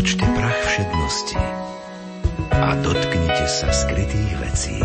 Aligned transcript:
Otočte 0.00 0.24
prach 0.32 0.56
všednosti 0.64 1.36
a 2.56 2.72
dotknite 2.80 3.44
sa 3.44 3.68
skrytých 3.68 4.32
vecí 4.40 4.80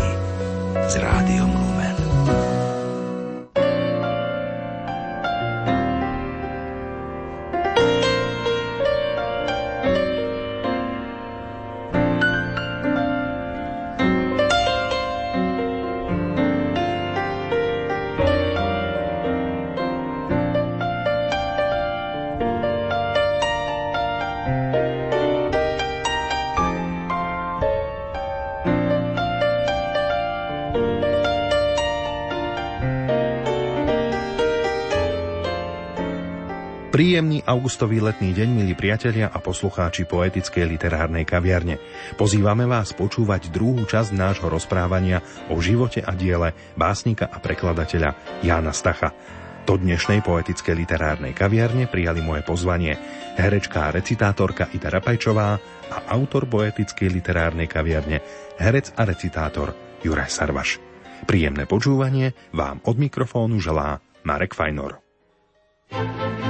s 0.76 0.92
rádiom 1.00 1.56
Lumen. 1.56 1.96
Príjemný 37.16 37.48
augustový 37.48 38.04
letný 38.04 38.36
deň, 38.36 38.48
milí 38.52 38.76
priatelia 38.76 39.32
a 39.32 39.40
poslucháči 39.40 40.04
poetickej 40.04 40.68
literárnej 40.68 41.24
kaviarne. 41.24 41.80
Pozývame 42.12 42.68
vás 42.68 42.92
počúvať 42.92 43.48
druhú 43.48 43.88
časť 43.88 44.12
nášho 44.12 44.52
rozprávania 44.52 45.24
o 45.48 45.56
živote 45.56 46.04
a 46.04 46.12
diele 46.12 46.52
básnika 46.76 47.24
a 47.32 47.40
prekladateľa 47.40 48.44
Jána 48.44 48.68
Stacha. 48.76 49.16
Do 49.64 49.80
dnešnej 49.80 50.20
poetickej 50.20 50.76
literárnej 50.76 51.32
kaviarne 51.32 51.88
prijali 51.88 52.20
moje 52.20 52.44
pozvanie 52.44 53.00
herečka 53.40 53.88
a 53.88 53.96
recitátorka 53.96 54.68
Ida 54.76 54.92
Rapajčová 54.92 55.56
a 55.88 55.98
autor 56.12 56.44
poetickej 56.44 57.16
literárnej 57.16 57.64
kaviarne 57.64 58.20
herec 58.60 58.92
a 58.92 59.08
recitátor 59.08 59.72
Juraj 60.04 60.28
Sarvaš. 60.28 60.76
Príjemné 61.24 61.64
počúvanie 61.64 62.36
vám 62.52 62.84
od 62.84 63.00
mikrofónu 63.00 63.56
želá 63.56 64.04
Marek 64.20 64.52
Fajnor. 64.52 65.00
thank 65.86 66.44
you 66.44 66.45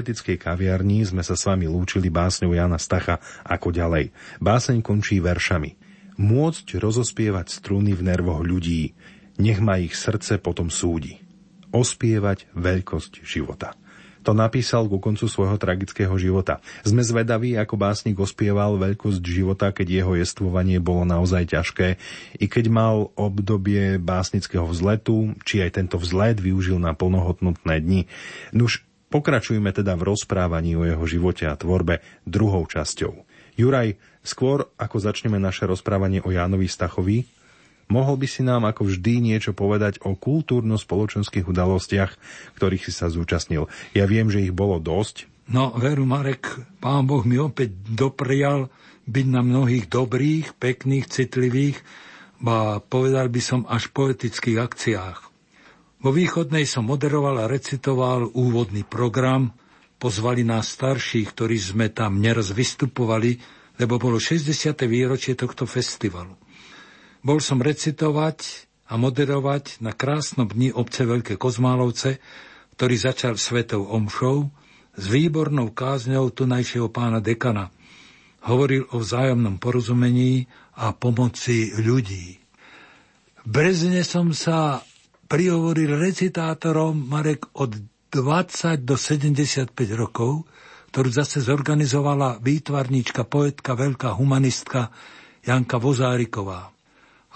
poetickej 0.00 0.40
kaviarni 0.40 1.04
sme 1.04 1.20
sa 1.20 1.36
s 1.36 1.44
vami 1.44 1.68
lúčili 1.68 2.08
básňou 2.08 2.56
Jana 2.56 2.80
Stacha 2.80 3.20
ako 3.44 3.68
ďalej. 3.68 4.16
Báseň 4.40 4.80
končí 4.80 5.20
veršami. 5.20 5.76
Môcť 6.16 6.80
rozospievať 6.80 7.52
struny 7.52 7.92
v 7.92 8.08
nervoch 8.08 8.40
ľudí, 8.40 8.96
nech 9.36 9.60
ma 9.60 9.76
ich 9.76 9.92
srdce 9.92 10.40
potom 10.40 10.72
súdi. 10.72 11.20
Ospievať 11.76 12.48
veľkosť 12.56 13.20
života. 13.28 13.76
To 14.24 14.32
napísal 14.32 14.88
ku 14.88 14.96
koncu 15.04 15.28
svojho 15.28 15.60
tragického 15.60 16.12
života. 16.16 16.64
Sme 16.80 17.04
zvedaví, 17.04 17.60
ako 17.60 17.76
básnik 17.76 18.16
ospieval 18.16 18.80
veľkosť 18.80 19.20
života, 19.20 19.68
keď 19.68 20.00
jeho 20.00 20.12
jestvovanie 20.16 20.80
bolo 20.80 21.04
naozaj 21.04 21.52
ťažké, 21.56 22.00
i 22.40 22.46
keď 22.48 22.72
mal 22.72 23.12
obdobie 23.20 24.00
básnického 24.00 24.64
vzletu, 24.64 25.36
či 25.44 25.60
aj 25.60 25.76
tento 25.76 26.00
vzlet 26.00 26.40
využil 26.40 26.80
na 26.80 26.96
plnohodnotné 26.96 27.84
dni. 27.84 28.02
Nuž 28.56 28.84
Pokračujme 29.10 29.74
teda 29.74 29.98
v 29.98 30.14
rozprávaní 30.14 30.78
o 30.78 30.86
jeho 30.86 31.02
živote 31.02 31.50
a 31.50 31.58
tvorbe 31.58 31.98
druhou 32.22 32.62
časťou. 32.62 33.26
Juraj, 33.58 33.98
skôr 34.22 34.70
ako 34.78 34.96
začneme 35.02 35.36
naše 35.42 35.66
rozprávanie 35.66 36.22
o 36.22 36.30
Jánovi 36.30 36.70
Stachovi, 36.70 37.26
mohol 37.90 38.16
by 38.22 38.26
si 38.30 38.46
nám 38.46 38.70
ako 38.70 38.86
vždy 38.86 39.34
niečo 39.34 39.50
povedať 39.50 39.98
o 40.06 40.14
kultúrno-spoločenských 40.14 41.42
udalostiach, 41.42 42.14
ktorých 42.54 42.86
si 42.86 42.92
sa 42.94 43.10
zúčastnil. 43.10 43.66
Ja 43.98 44.06
viem, 44.06 44.30
že 44.30 44.46
ich 44.46 44.54
bolo 44.54 44.78
dosť. 44.78 45.26
No, 45.50 45.74
veru, 45.74 46.06
Marek, 46.06 46.46
pán 46.78 47.10
Boh 47.10 47.26
mi 47.26 47.34
opäť 47.34 47.74
doprial 47.90 48.70
byť 49.10 49.26
na 49.26 49.42
mnohých 49.42 49.90
dobrých, 49.90 50.54
pekných, 50.54 51.10
citlivých, 51.10 51.82
ba 52.38 52.78
povedal 52.78 53.26
by 53.26 53.42
som 53.42 53.60
až 53.66 53.90
poetických 53.90 54.62
akciách. 54.62 55.29
Vo 56.00 56.16
východnej 56.16 56.64
som 56.64 56.88
moderoval 56.88 57.44
a 57.44 57.50
recitoval 57.50 58.32
úvodný 58.32 58.88
program. 58.88 59.52
Pozvali 60.00 60.40
nás 60.48 60.72
starších, 60.72 61.36
ktorí 61.36 61.60
sme 61.60 61.92
tam 61.92 62.24
neraz 62.24 62.56
vystupovali, 62.56 63.36
lebo 63.76 64.00
bolo 64.00 64.16
60. 64.16 64.48
výročie 64.88 65.36
tohto 65.36 65.68
festivalu. 65.68 66.40
Bol 67.20 67.44
som 67.44 67.60
recitovať 67.60 68.64
a 68.88 68.96
moderovať 68.96 69.84
na 69.84 69.92
krásnom 69.92 70.48
dni 70.48 70.72
obce 70.72 71.04
Veľké 71.04 71.36
Kozmálovce, 71.36 72.16
ktorý 72.80 72.96
začal 72.96 73.36
svetou 73.36 73.84
omšou 73.84 74.48
s 74.96 75.04
výbornou 75.04 75.68
kázňou 75.68 76.32
tunajšieho 76.32 76.88
pána 76.88 77.20
dekana. 77.20 77.68
Hovoril 78.48 78.88
o 78.96 79.04
vzájomnom 79.04 79.60
porozumení 79.60 80.48
a 80.80 80.96
pomoci 80.96 81.76
ľudí. 81.76 82.40
V 83.44 83.48
Brezne 83.52 84.00
som 84.00 84.32
sa 84.32 84.80
prihovoril 85.30 85.94
recitátorom 85.94 87.06
Marek 87.06 87.54
od 87.54 87.78
20 88.10 88.82
do 88.82 88.98
75 88.98 89.70
rokov, 89.94 90.50
ktorú 90.90 91.06
zase 91.14 91.38
zorganizovala 91.38 92.42
výtvarníčka, 92.42 93.22
poetka, 93.30 93.78
veľká 93.78 94.18
humanistka 94.18 94.90
Janka 95.46 95.78
Vozáriková. 95.78 96.74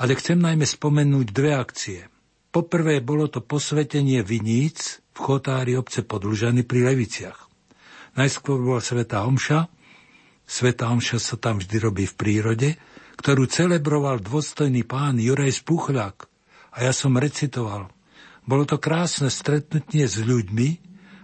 Ale 0.02 0.18
chcem 0.18 0.42
najmä 0.42 0.66
spomenúť 0.66 1.26
dve 1.30 1.54
akcie. 1.54 2.10
Poprvé 2.50 2.98
bolo 2.98 3.30
to 3.30 3.38
posvetenie 3.38 4.26
viníc 4.26 4.98
v 5.14 5.18
chotári 5.22 5.78
obce 5.78 6.02
Podlužany 6.02 6.66
pri 6.66 6.90
Leviciach. 6.90 7.46
Najskôr 8.18 8.58
bola 8.58 8.82
Sveta 8.82 9.22
Omša. 9.22 9.70
Sveta 10.42 10.90
Omša 10.90 11.22
sa 11.22 11.38
tam 11.38 11.62
vždy 11.62 11.76
robí 11.78 12.10
v 12.10 12.14
prírode, 12.18 12.74
ktorú 13.22 13.46
celebroval 13.46 14.18
dôstojný 14.18 14.82
pán 14.82 15.22
Juraj 15.22 15.62
Spuchľák, 15.62 16.33
a 16.74 16.82
ja 16.82 16.90
som 16.90 17.14
recitoval. 17.14 17.86
Bolo 18.44 18.66
to 18.66 18.82
krásne 18.82 19.30
stretnutie 19.30 20.04
s 20.04 20.20
ľuďmi, 20.20 20.68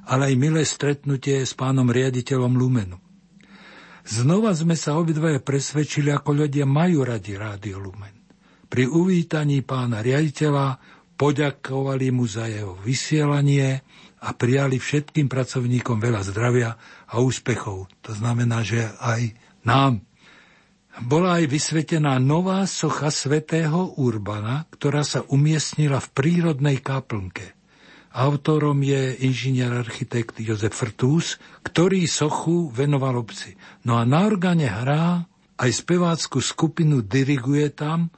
ale 0.09 0.33
aj 0.33 0.35
milé 0.41 0.63
stretnutie 0.65 1.43
s 1.43 1.53
pánom 1.53 1.91
riaditeľom 1.91 2.55
Lumenu. 2.57 2.99
Znova 4.07 4.57
sme 4.57 4.75
sa 4.75 4.97
obidvaje 4.97 5.45
presvedčili, 5.45 6.09
ako 6.09 6.47
ľudia 6.47 6.65
majú 6.65 7.05
radi 7.05 7.37
Rádio 7.37 7.79
Lumen. 7.79 8.17
Pri 8.71 8.89
uvítaní 8.89 9.61
pána 9.67 10.01
riaditeľa 10.01 10.81
poďakovali 11.21 12.09
mu 12.09 12.25
za 12.25 12.49
jeho 12.49 12.81
vysielanie 12.81 13.85
a 14.25 14.33
prijali 14.33 14.81
všetkým 14.81 15.29
pracovníkom 15.29 16.01
veľa 16.01 16.23
zdravia 16.33 16.71
a 17.11 17.21
úspechov. 17.21 17.93
To 18.09 18.13
znamená, 18.17 18.65
že 18.65 18.89
aj 18.99 19.37
nám 19.69 20.01
bola 21.01 21.41
aj 21.41 21.49
vysvetená 21.49 22.21
nová 22.21 22.69
socha 22.69 23.09
svätého 23.09 23.97
Urbana, 23.97 24.69
ktorá 24.69 25.01
sa 25.01 25.25
umiestnila 25.33 25.97
v 25.97 26.09
prírodnej 26.13 26.85
kaplnke. 26.85 27.57
Autorom 28.11 28.83
je 28.83 29.17
inžinier 29.23 29.71
architekt 29.71 30.43
Jozef 30.43 30.75
Frtús, 30.75 31.41
ktorý 31.63 32.05
sochu 32.05 32.69
venoval 32.69 33.23
obci. 33.23 33.55
No 33.87 33.97
a 33.97 34.05
na 34.05 34.27
organe 34.27 34.67
hrá 34.67 35.25
aj 35.57 35.71
spevácku 35.71 36.43
skupinu 36.43 37.01
diriguje 37.07 37.71
tam 37.71 38.11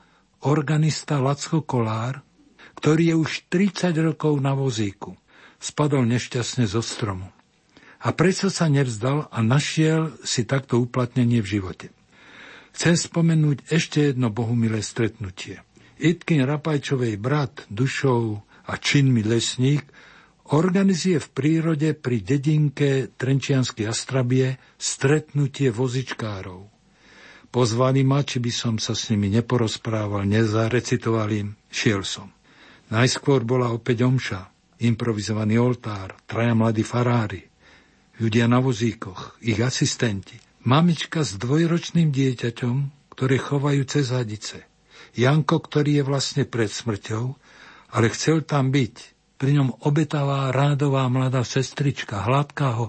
organista 0.42 1.20
Lacko 1.22 1.62
Kolár, 1.62 2.24
ktorý 2.80 3.14
je 3.14 3.16
už 3.20 3.30
30 3.52 3.94
rokov 4.00 4.34
na 4.42 4.56
vozíku. 4.56 5.14
Spadol 5.62 6.08
nešťastne 6.08 6.66
zo 6.66 6.82
stromu. 6.82 7.30
A 8.02 8.10
prečo 8.10 8.50
sa 8.50 8.66
nevzdal 8.66 9.30
a 9.30 9.38
našiel 9.46 10.18
si 10.26 10.42
takto 10.42 10.82
uplatnenie 10.82 11.38
v 11.38 11.60
živote. 11.60 12.01
Chcem 12.72 12.96
spomenúť 12.96 13.68
ešte 13.68 14.12
jedno 14.12 14.32
bohumilé 14.32 14.80
stretnutie. 14.80 15.60
Itkin 16.02 16.42
Rapajčovej 16.42 17.14
brat, 17.20 17.68
dušou 17.68 18.42
a 18.66 18.72
činmi 18.80 19.22
lesník 19.22 19.86
organizuje 20.52 21.22
v 21.22 21.28
prírode 21.30 21.88
pri 21.94 22.20
dedinke 22.20 23.12
Trenčianskej 23.14 23.86
Astrabie 23.86 24.58
stretnutie 24.76 25.70
vozičkárov. 25.70 26.68
Pozvali 27.52 28.00
ma, 28.00 28.24
či 28.24 28.40
by 28.40 28.52
som 28.52 28.74
sa 28.80 28.96
s 28.96 29.12
nimi 29.12 29.28
neporozprával, 29.28 30.24
nezarecitoval 30.24 31.28
im, 31.36 31.48
šiel 31.68 32.00
som. 32.00 32.32
Najskôr 32.88 33.44
bola 33.44 33.72
opäť 33.72 34.08
omša, 34.08 34.48
improvizovaný 34.80 35.60
oltár, 35.60 36.16
traja 36.24 36.56
mladí 36.56 36.80
farári, 36.80 37.44
ľudia 38.20 38.48
na 38.48 38.60
vozíkoch, 38.60 39.40
ich 39.44 39.60
asistenti, 39.60 40.36
mamička 40.62 41.26
s 41.26 41.38
dvojročným 41.38 42.10
dieťaťom, 42.10 42.76
ktoré 43.14 43.36
chovajú 43.38 43.82
cez 43.86 44.10
hadice, 44.10 44.66
Janko, 45.12 45.60
ktorý 45.60 46.00
je 46.00 46.04
vlastne 46.06 46.42
pred 46.48 46.72
smrťou, 46.72 47.24
ale 47.92 48.06
chcel 48.14 48.42
tam 48.48 48.72
byť. 48.72 48.94
Pri 49.36 49.58
ňom 49.58 49.84
obetavá 49.84 50.48
rádová 50.54 51.10
mladá 51.10 51.42
sestrička, 51.42 52.24
hladká 52.24 52.68
ho 52.78 52.86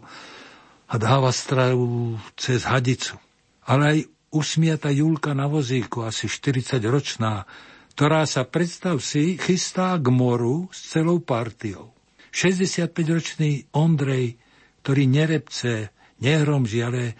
a 0.87 0.95
dáva 1.01 1.33
stravu 1.33 2.15
cez 2.37 2.63
hadicu. 2.63 3.17
Ale 3.65 3.83
aj 3.83 3.99
usmiata 4.31 4.93
Julka 4.93 5.33
na 5.33 5.49
vozíku, 5.49 6.05
asi 6.05 6.29
40-ročná, 6.29 7.49
ktorá 7.97 8.23
sa, 8.29 8.45
predstav 8.45 9.01
si, 9.01 9.35
chystá 9.35 9.97
k 9.97 10.07
moru 10.13 10.69
s 10.69 10.93
celou 10.93 11.19
partiou. 11.19 11.91
65-ročný 12.33 13.69
Ondrej, 13.73 14.37
ktorý 14.81 15.03
nerepce, 15.05 15.93
nehromží, 16.21 16.81
ale 16.81 17.13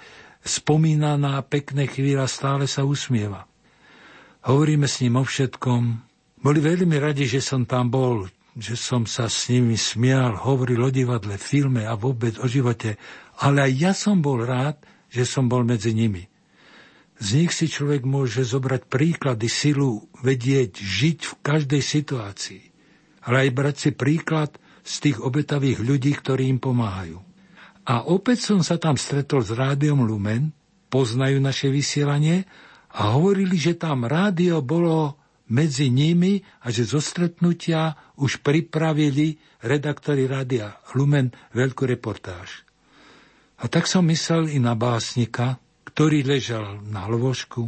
spomína 0.43 1.15
na 1.15 1.39
pekné 1.41 1.87
chvíľa, 1.87 2.27
stále 2.27 2.67
sa 2.67 2.83
usmieva. 2.83 3.47
Hovoríme 4.43 4.85
s 4.91 4.99
ním 4.99 5.15
o 5.19 5.23
všetkom. 5.23 5.81
Boli 6.43 6.59
veľmi 6.59 6.99
radi, 6.99 7.23
že 7.23 7.39
som 7.39 7.63
tam 7.63 7.87
bol, 7.87 8.27
že 8.59 8.75
som 8.75 9.07
sa 9.07 9.31
s 9.31 9.47
nimi 9.47 9.79
smial, 9.79 10.35
hovoril 10.35 10.83
o 10.83 10.91
divadle, 10.91 11.39
filme 11.39 11.87
a 11.87 11.95
vôbec 11.95 12.35
o 12.43 12.45
živote. 12.45 12.99
Ale 13.39 13.65
aj 13.65 13.71
ja 13.71 13.91
som 13.95 14.19
bol 14.19 14.43
rád, 14.43 14.77
že 15.07 15.23
som 15.23 15.47
bol 15.47 15.63
medzi 15.63 15.95
nimi. 15.95 16.27
Z 17.23 17.27
nich 17.39 17.51
si 17.55 17.71
človek 17.71 18.03
môže 18.03 18.43
zobrať 18.43 18.91
príklady, 18.91 19.47
silu, 19.47 20.11
vedieť, 20.19 20.75
žiť 20.75 21.19
v 21.23 21.33
každej 21.39 21.79
situácii. 21.81 22.63
Ale 23.23 23.47
aj 23.47 23.49
brať 23.55 23.75
si 23.79 23.89
príklad 23.95 24.51
z 24.83 24.93
tých 25.07 25.17
obetavých 25.23 25.79
ľudí, 25.79 26.11
ktorí 26.11 26.51
im 26.51 26.59
pomáhajú. 26.59 27.23
A 27.83 28.07
opäť 28.07 28.47
som 28.47 28.63
sa 28.63 28.79
tam 28.79 28.95
stretol 28.95 29.43
s 29.43 29.51
rádiom 29.51 30.07
Lumen, 30.07 30.55
poznajú 30.87 31.43
naše 31.43 31.67
vysielanie 31.67 32.47
a 32.95 33.17
hovorili, 33.17 33.59
že 33.59 33.75
tam 33.75 34.07
rádio 34.07 34.63
bolo 34.63 35.19
medzi 35.51 35.91
nimi 35.91 36.39
a 36.63 36.71
že 36.71 36.87
zo 36.87 37.03
stretnutia 37.03 37.97
už 38.15 38.39
pripravili 38.39 39.35
redaktori 39.59 40.23
rádia 40.29 40.79
Lumen 40.95 41.35
veľkú 41.51 41.83
reportáž. 41.83 42.63
A 43.59 43.67
tak 43.67 43.87
som 43.87 44.07
myslel 44.07 44.55
i 44.55 44.59
na 44.63 44.75
básnika, 44.75 45.59
ktorý 45.87 46.23
ležal 46.23 46.79
na 46.87 47.07
lôžku, 47.11 47.67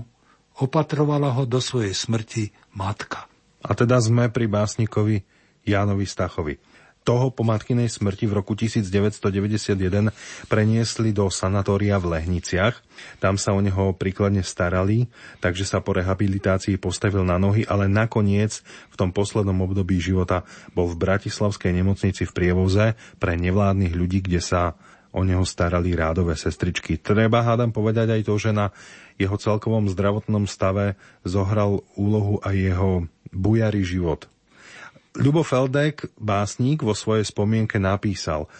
opatrovala 0.55 1.35
ho 1.35 1.43
do 1.43 1.59
svojej 1.59 1.91
smrti 1.91 2.55
matka. 2.71 3.27
A 3.65 3.75
teda 3.75 3.99
sme 3.99 4.31
pri 4.31 4.47
básnikovi 4.47 5.27
Jánovi 5.67 6.07
Stachovi 6.07 6.55
toho 7.05 7.29
po 7.29 7.45
matkinej 7.45 7.85
smrti 7.85 8.25
v 8.25 8.33
roku 8.41 8.57
1991 8.57 10.09
preniesli 10.49 11.13
do 11.13 11.29
sanatória 11.29 12.01
v 12.01 12.17
Lehniciach. 12.17 12.81
Tam 13.21 13.37
sa 13.37 13.53
o 13.53 13.61
neho 13.61 13.93
príkladne 13.93 14.41
starali, 14.41 15.05
takže 15.37 15.69
sa 15.69 15.85
po 15.85 15.93
rehabilitácii 15.93 16.81
postavil 16.81 17.21
na 17.21 17.37
nohy, 17.37 17.61
ale 17.69 17.85
nakoniec 17.85 18.65
v 18.89 18.95
tom 18.97 19.13
poslednom 19.13 19.61
období 19.61 20.01
života 20.01 20.41
bol 20.73 20.89
v 20.89 20.97
Bratislavskej 20.97 21.71
nemocnici 21.77 22.25
v 22.25 22.33
prievoze 22.33 22.97
pre 23.21 23.37
nevládnych 23.37 23.93
ľudí, 23.93 24.25
kde 24.25 24.41
sa 24.41 24.73
o 25.15 25.23
neho 25.23 25.47
starali 25.47 25.95
rádové 25.95 26.35
sestričky. 26.35 26.99
Treba 26.99 27.45
hádam 27.45 27.71
povedať 27.71 28.19
aj 28.19 28.21
to, 28.27 28.35
že 28.35 28.51
na 28.51 28.75
jeho 29.15 29.39
celkovom 29.39 29.87
zdravotnom 29.87 30.43
stave 30.43 30.99
zohral 31.23 31.87
úlohu 31.95 32.43
aj 32.43 32.55
jeho 32.57 32.91
bujarý 33.31 33.85
život– 33.85 34.27
Ľubo 35.15 35.47
Feldek, 35.47 36.11
básnik, 36.19 36.83
vo 36.83 36.91
svojej 36.91 37.23
spomienke 37.23 37.79
napísal 37.79 38.51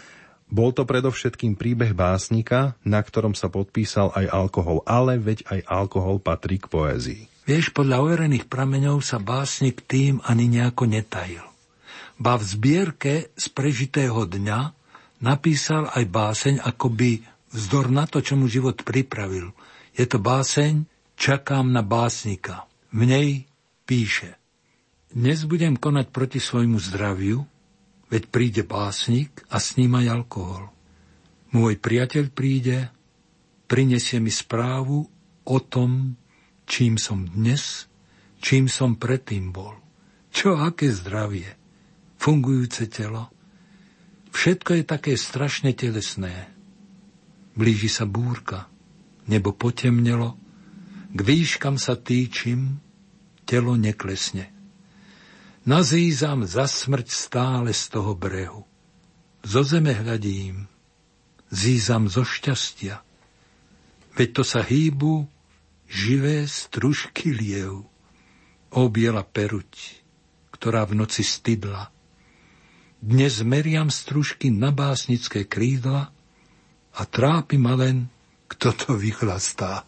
bol 0.45 0.71
to 0.71 0.85
predovšetkým 0.85 1.57
príbeh 1.57 1.97
básnika, 1.97 2.77
na 2.85 3.01
ktorom 3.01 3.33
sa 3.33 3.49
podpísal 3.49 4.13
aj 4.13 4.29
alkohol, 4.29 4.85
ale 4.85 5.17
veď 5.17 5.41
aj 5.49 5.59
alkohol 5.65 6.21
patrí 6.21 6.61
k 6.61 6.69
poézii. 6.69 7.21
Vieš, 7.49 7.73
podľa 7.73 8.01
overených 8.05 8.45
prameňov 8.45 9.01
sa 9.01 9.17
básnik 9.17 9.83
tým 9.85 10.21
ani 10.21 10.45
nejako 10.49 10.85
netajil. 10.85 11.45
Ba 12.21 12.37
v 12.39 12.43
zbierke 12.45 13.13
z 13.35 13.45
prežitého 13.51 14.23
dňa 14.29 14.59
napísal 15.25 15.89
aj 15.91 16.03
báseň 16.07 16.55
akoby 16.61 17.25
vzdor 17.51 17.89
na 17.91 18.05
to, 18.07 18.21
čo 18.21 18.37
mu 18.37 18.47
život 18.47 18.79
pripravil. 18.85 19.51
Je 19.97 20.05
to 20.07 20.21
báseň 20.21 20.87
Čakám 21.15 21.71
na 21.71 21.83
básnika. 21.83 22.67
V 22.93 23.07
nej 23.07 23.49
píše– 23.83 24.39
dnes 25.13 25.45
budem 25.45 25.77
konať 25.77 26.09
proti 26.09 26.39
svojmu 26.41 26.81
zdraviu, 26.81 27.45
veď 28.09 28.23
príde 28.31 28.63
básnik 28.65 29.45
a 29.51 29.61
s 29.61 29.77
ním 29.77 29.97
aj 29.99 30.05
alkohol. 30.09 30.71
Môj 31.53 31.77
priateľ 31.77 32.33
príde, 32.33 32.89
prinesie 33.69 34.17
mi 34.17 34.33
správu 34.33 35.05
o 35.45 35.57
tom, 35.61 36.17
čím 36.65 36.97
som 36.97 37.23
dnes, 37.25 37.85
čím 38.41 38.65
som 38.65 38.97
predtým 38.97 39.53
bol. 39.53 39.77
Čo 40.33 40.57
aké 40.59 40.91
zdravie, 40.91 41.47
fungujúce 42.19 42.89
telo. 42.91 43.31
Všetko 44.35 44.81
je 44.81 44.83
také 44.83 45.13
strašne 45.15 45.71
telesné. 45.71 46.51
Blíži 47.55 47.87
sa 47.87 48.03
búrka, 48.03 48.67
nebo 49.31 49.55
potemnelo, 49.55 50.35
k 51.15 51.19
výškam 51.23 51.79
sa 51.79 51.95
týčim, 51.95 52.83
telo 53.47 53.79
neklesne. 53.79 54.54
Nazízam 55.65 56.45
za 56.45 56.69
smrť 56.69 57.09
stále 57.09 57.73
z 57.73 57.89
toho 57.89 58.13
brehu. 58.13 58.69
Zo 59.41 59.65
zeme 59.65 59.97
hľadím, 59.97 60.69
zízam 61.49 62.05
zo 62.05 62.21
šťastia. 62.21 63.01
Veď 64.13 64.29
to 64.29 64.43
sa 64.45 64.61
hýbu 64.61 65.25
živé 65.89 66.45
stružky 66.45 67.33
liev. 67.33 67.81
O 68.69 68.81
biela 68.93 69.25
peruť, 69.25 70.05
ktorá 70.53 70.85
v 70.85 71.01
noci 71.01 71.25
stydla. 71.25 71.89
Dnes 73.01 73.41
meriam 73.41 73.89
stružky 73.89 74.53
na 74.53 74.69
básnické 74.69 75.49
krídla 75.49 76.13
a 76.93 77.01
trápi 77.09 77.57
ma 77.57 77.73
len, 77.73 78.05
kto 78.53 78.69
to 78.69 78.89
vychlastá. 78.93 79.81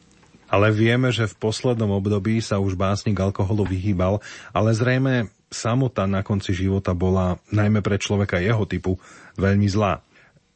Ale 0.50 0.74
vieme, 0.74 1.14
že 1.14 1.30
v 1.30 1.38
poslednom 1.38 1.94
období 1.94 2.42
sa 2.42 2.58
už 2.58 2.74
básnik 2.74 3.20
alkoholu 3.20 3.68
vyhýbal, 3.68 4.24
ale 4.56 4.74
zrejme 4.74 5.37
samota 5.48 6.06
na 6.06 6.24
konci 6.24 6.52
života 6.52 6.92
bola 6.92 7.40
najmä 7.52 7.80
pre 7.80 7.96
človeka 8.00 8.40
jeho 8.44 8.68
typu 8.68 9.00
veľmi 9.40 9.68
zlá. 9.68 10.04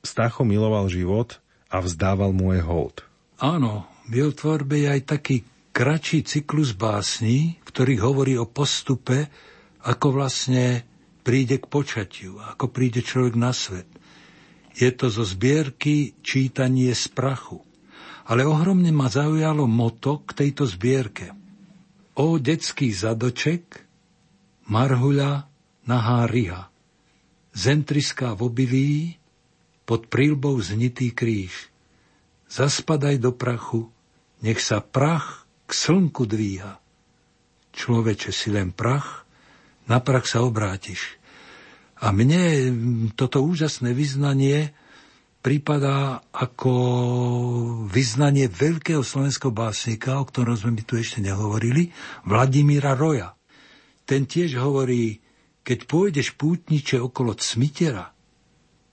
Stacho 0.01 0.43
miloval 0.43 0.89
život 0.89 1.39
a 1.71 1.79
vzdával 1.79 2.35
mu 2.35 2.51
aj 2.51 2.61
hold. 2.65 2.95
Áno, 3.39 3.87
v 4.11 4.21
jeho 4.25 4.31
tvorbe 4.35 4.81
je 4.83 4.87
aj 4.91 5.01
taký 5.07 5.37
kratší 5.71 6.27
cyklus 6.27 6.75
básní, 6.75 7.61
ktorý 7.63 8.03
hovorí 8.03 8.33
o 8.35 8.45
postupe, 8.45 9.31
ako 9.81 10.07
vlastne 10.13 10.83
príde 11.21 11.57
k 11.57 11.65
počatiu, 11.65 12.37
ako 12.37 12.69
príde 12.69 13.01
človek 13.01 13.35
na 13.39 13.55
svet. 13.55 13.87
Je 14.75 14.89
to 14.91 15.11
zo 15.11 15.23
zbierky 15.23 16.15
čítanie 16.21 16.91
z 16.95 17.11
prachu. 17.11 17.63
Ale 18.27 18.47
ohromne 18.47 18.93
ma 18.93 19.11
zaujalo 19.11 19.67
moto 19.67 20.23
k 20.23 20.45
tejto 20.45 20.63
zbierke. 20.63 21.33
O 22.15 22.37
detský 22.37 22.93
zadoček, 22.93 23.90
marhuľa, 24.71 25.51
nahá 25.83 26.23
ryha, 26.31 26.71
zentriská 27.51 28.31
v 28.39 28.41
obilí, 28.47 28.93
pod 29.83 30.07
prílbou 30.07 30.55
znitý 30.63 31.11
kríž. 31.11 31.67
Zaspadaj 32.47 33.19
do 33.19 33.35
prachu, 33.35 33.91
nech 34.39 34.63
sa 34.63 34.79
prach 34.79 35.43
k 35.67 35.71
slnku 35.75 36.23
dvíha. 36.23 36.79
Človeče 37.75 38.31
si 38.31 38.55
len 38.55 38.71
prach, 38.71 39.27
na 39.91 39.99
prach 39.99 40.23
sa 40.23 40.47
obrátiš. 40.47 41.19
A 41.99 42.15
mne 42.15 42.71
toto 43.19 43.43
úžasné 43.43 43.91
vyznanie 43.91 44.71
prípada 45.43 46.23
ako 46.31 46.73
vyznanie 47.91 48.47
veľkého 48.47 49.03
slovenského 49.03 49.51
básnika, 49.51 50.21
o 50.21 50.27
ktorom 50.27 50.55
sme 50.55 50.79
my 50.79 50.83
tu 50.87 50.95
ešte 50.95 51.19
nehovorili, 51.19 51.91
Vladimíra 52.23 52.95
Roja. 52.95 53.35
Ten 54.11 54.27
tiež 54.27 54.59
hovorí, 54.59 55.23
keď 55.63 55.87
pôjdeš 55.87 56.35
pútniče 56.35 56.99
okolo 56.99 57.31
Cmitera, 57.31 58.11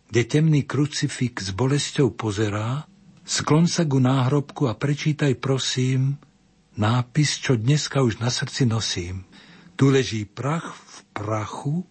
kde 0.06 0.22
temný 0.22 0.62
krucifik 0.62 1.42
s 1.42 1.50
bolesťou 1.50 2.14
pozerá, 2.14 2.86
sklon 3.26 3.66
sa 3.66 3.82
ku 3.82 3.98
náhrobku 3.98 4.70
a 4.70 4.78
prečítaj 4.78 5.42
prosím 5.42 6.22
nápis, 6.78 7.42
čo 7.42 7.58
dneska 7.58 7.98
už 7.98 8.22
na 8.22 8.30
srdci 8.30 8.70
nosím. 8.70 9.26
Tu 9.74 9.90
leží 9.90 10.22
prach 10.22 10.78
v 10.78 10.96
prachu, 11.10 11.82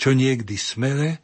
čo 0.00 0.16
niekdy 0.16 0.56
smele 0.56 1.20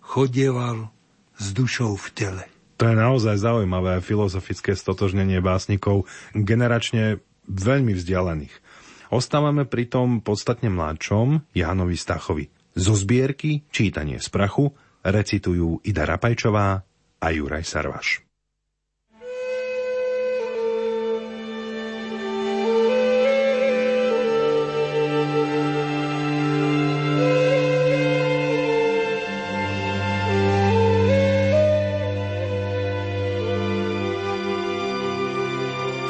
chodieval 0.00 0.88
s 1.36 1.52
dušou 1.52 1.92
v 1.92 2.08
tele. 2.16 2.44
To 2.80 2.88
je 2.88 2.96
naozaj 2.96 3.36
zaujímavé 3.36 4.00
filozofické 4.00 4.72
stotožnenie 4.72 5.44
básnikov, 5.44 6.08
generačne 6.32 7.20
veľmi 7.44 7.92
vzdialených. 7.92 8.69
Ostávame 9.10 9.66
pri 9.66 9.90
tom 9.90 10.22
podstatne 10.22 10.70
mladšom 10.70 11.50
Jánovi 11.50 11.98
Stachovi. 11.98 12.46
Zo 12.78 12.94
zbierky 12.94 13.66
Čítanie 13.66 14.22
z 14.22 14.30
prachu 14.30 14.70
recitujú 15.02 15.82
Ida 15.82 16.06
Rapajčová 16.06 16.78
a 17.18 17.26
Juraj 17.34 17.66
Sarvaš. 17.66 18.22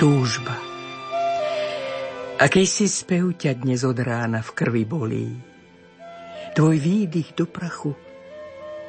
túžba. 0.00 0.59
Si 2.64 2.88
spev 2.88 3.36
ťa 3.36 3.60
dnes 3.60 3.84
od 3.84 4.00
rána 4.00 4.40
v 4.40 4.50
krvi 4.56 4.88
bolí. 4.88 5.28
Tvoj 6.56 6.76
výdych 6.80 7.36
do 7.36 7.44
prachu, 7.44 7.92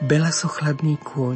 belasochladný 0.07 0.95
kôň. 1.03 1.35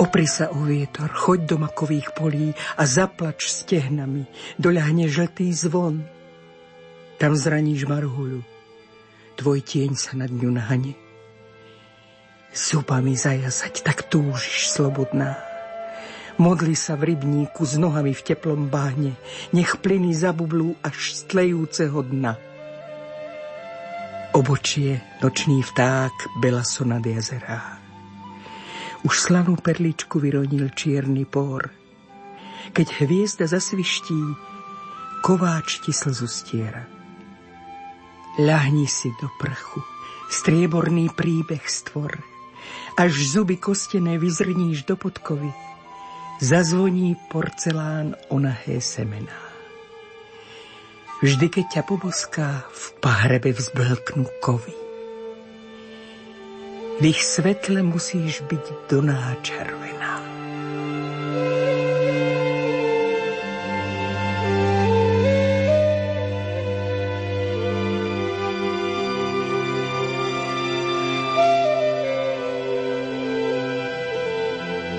Opri 0.00 0.24
sa 0.24 0.48
o 0.48 0.64
vietor, 0.64 1.12
choď 1.12 1.44
do 1.44 1.56
makových 1.60 2.16
polí 2.16 2.56
a 2.80 2.88
zaplač 2.88 3.52
stehnami, 3.52 4.24
doľahne 4.56 5.12
žltý 5.12 5.52
zvon. 5.52 6.08
Tam 7.20 7.36
zraníš 7.36 7.84
marhuľu, 7.84 8.40
tvoj 9.36 9.60
tieň 9.60 9.92
sa 9.92 10.16
nad 10.16 10.32
ňu 10.32 10.56
nahane. 10.56 10.96
Zubami 12.56 13.12
zajazať, 13.12 13.84
tak 13.84 14.08
túžiš 14.08 14.72
slobodná. 14.72 15.51
Modli 16.40 16.72
sa 16.72 16.96
v 16.96 17.12
rybníku 17.12 17.60
s 17.60 17.76
nohami 17.76 18.16
v 18.16 18.22
teplom 18.24 18.72
báhne, 18.72 19.12
nech 19.52 19.76
plyny 19.84 20.16
zabublú 20.16 20.72
až 20.80 21.12
z 21.12 21.20
tlejúceho 21.28 22.00
dna. 22.08 22.34
Obočie 24.32 25.04
nočný 25.20 25.60
vták 25.60 26.40
belaso 26.40 26.88
nad 26.88 27.04
jazerá. 27.04 27.76
Už 29.04 29.12
slanú 29.12 29.60
perličku 29.60 30.16
vyronil 30.16 30.72
čierny 30.72 31.28
pór. 31.28 31.68
Keď 32.72 32.86
hviezda 33.04 33.44
zasviští, 33.44 34.16
kováč 35.20 35.84
ti 35.84 35.92
slzu 35.92 36.24
stiera. 36.24 36.88
Ľahni 38.40 38.88
si 38.88 39.12
do 39.20 39.28
prchu, 39.36 39.84
strieborný 40.32 41.12
príbeh 41.12 41.68
stvor, 41.68 42.16
až 42.96 43.12
zuby 43.12 43.60
kostené 43.60 44.16
vyzrníš 44.16 44.88
do 44.88 44.96
podkovy, 44.96 45.52
zazvoní 46.40 47.16
porcelán 47.28 48.16
o 48.28 48.38
nahé 48.38 48.80
semená. 48.80 49.52
Vždy, 51.22 51.48
keď 51.48 51.66
ťa 51.70 51.82
poboská, 51.86 52.66
v 52.74 52.84
pahrebe 52.98 53.54
vzblknú 53.54 54.26
kovy. 54.42 54.74
V 56.98 57.04
ich 57.06 57.22
svetle 57.22 57.82
musíš 57.86 58.42
byť 58.46 58.90
doná 58.90 59.38
červená. 59.42 60.18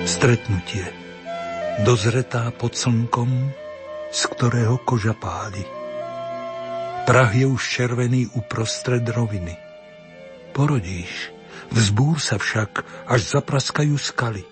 Stretnutie 0.07 1.02
dozretá 1.81 2.53
pod 2.53 2.77
slnkom, 2.77 3.49
z 4.13 4.21
ktorého 4.37 4.77
koža 4.85 5.17
páli. 5.17 5.65
Prah 7.09 7.33
je 7.33 7.49
už 7.49 7.57
červený 7.57 8.29
uprostred 8.37 9.01
roviny. 9.09 9.57
Porodíš, 10.53 11.33
vzbúr 11.73 12.21
sa 12.21 12.37
však, 12.37 12.85
až 13.09 13.21
zapraskajú 13.25 13.97
skaly. 13.97 14.45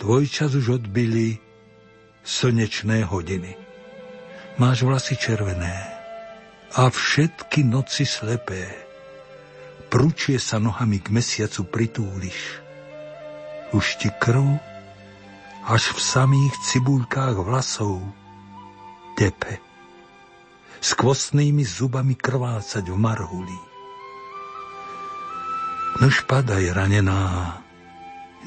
Tvoj 0.00 0.24
čas 0.32 0.56
už 0.56 0.80
odbili 0.80 1.36
slnečné 2.24 3.04
hodiny. 3.04 3.54
Máš 4.56 4.88
vlasy 4.88 5.14
červené 5.20 5.76
a 6.72 6.88
všetky 6.88 7.68
noci 7.68 8.08
slepé. 8.08 8.64
Pručie 9.92 10.40
sa 10.40 10.56
nohami 10.56 11.04
k 11.04 11.12
mesiacu 11.12 11.68
pritúliš. 11.68 12.64
Už 13.76 14.00
ti 14.00 14.08
krv 14.08 14.71
až 15.62 15.94
v 15.94 16.00
samých 16.02 16.54
cibulkách 16.58 17.38
vlasov 17.38 18.02
tepe. 19.14 19.62
S 20.82 20.98
kvostnými 20.98 21.62
zubami 21.62 22.18
krvácať 22.18 22.90
v 22.90 22.96
marhuli. 22.98 23.58
Nož 26.02 26.26
padaj 26.26 26.74
ranená, 26.74 27.62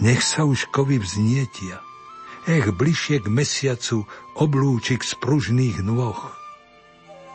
nech 0.04 0.20
sa 0.20 0.44
už 0.44 0.68
kovy 0.76 1.00
vznietia. 1.00 1.80
Ech, 2.46 2.68
bližšie 2.76 3.24
k 3.24 3.28
mesiacu 3.32 4.04
oblúčik 4.36 5.02
z 5.02 5.16
pružných 5.18 5.80
nôh. 5.80 6.20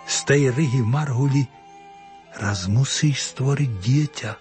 Z 0.04 0.16
tej 0.28 0.42
ryhy 0.52 0.84
v 0.84 0.88
marhuli 0.92 1.42
raz 2.36 2.68
musíš 2.68 3.32
stvoriť 3.32 3.70
dieťa. 3.80 4.32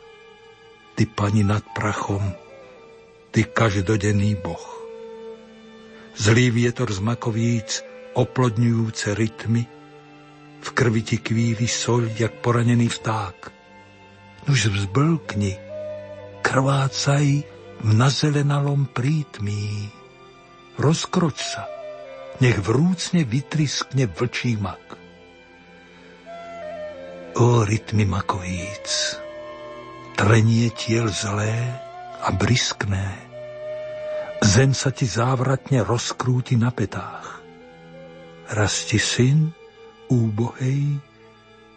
Ty, 1.00 1.04
pani 1.16 1.48
nad 1.48 1.64
prachom, 1.72 2.22
ty 3.32 3.48
každodenný 3.48 4.36
boh. 4.36 4.79
Zlý 6.20 6.52
vietor 6.52 6.92
z 6.92 7.00
makovíc, 7.00 7.80
oplodňujúce 8.12 9.16
rytmy, 9.16 9.64
v 10.60 10.70
krvi 10.76 11.00
ti 11.00 11.16
kvíli 11.16 11.64
soľ, 11.64 12.12
jak 12.12 12.44
poranený 12.44 12.92
vták. 12.92 13.56
Nuž 14.52 14.68
vzblkni, 14.68 15.56
krvácaj 16.44 17.26
v 17.80 17.92
nazelenalom 17.96 18.92
prítmí. 18.92 19.88
Rozkroč 20.76 21.40
sa, 21.40 21.72
nech 22.44 22.60
vrúcne 22.60 23.24
vytriskne 23.24 24.12
vlčí 24.12 24.60
mak. 24.60 25.00
O 27.40 27.64
rytmy 27.64 28.04
makovíc, 28.04 29.16
trenie 30.20 30.68
tiel 30.76 31.08
zlé 31.08 31.80
a 32.20 32.36
briskné, 32.36 33.29
Zem 34.40 34.72
sa 34.72 34.90
ti 34.96 35.04
závratne 35.04 35.84
rozkrúti 35.84 36.56
na 36.56 36.72
petách. 36.72 37.44
Raz 38.50 38.88
ti 38.88 38.96
syn, 38.96 39.52
úbohej, 40.08 41.00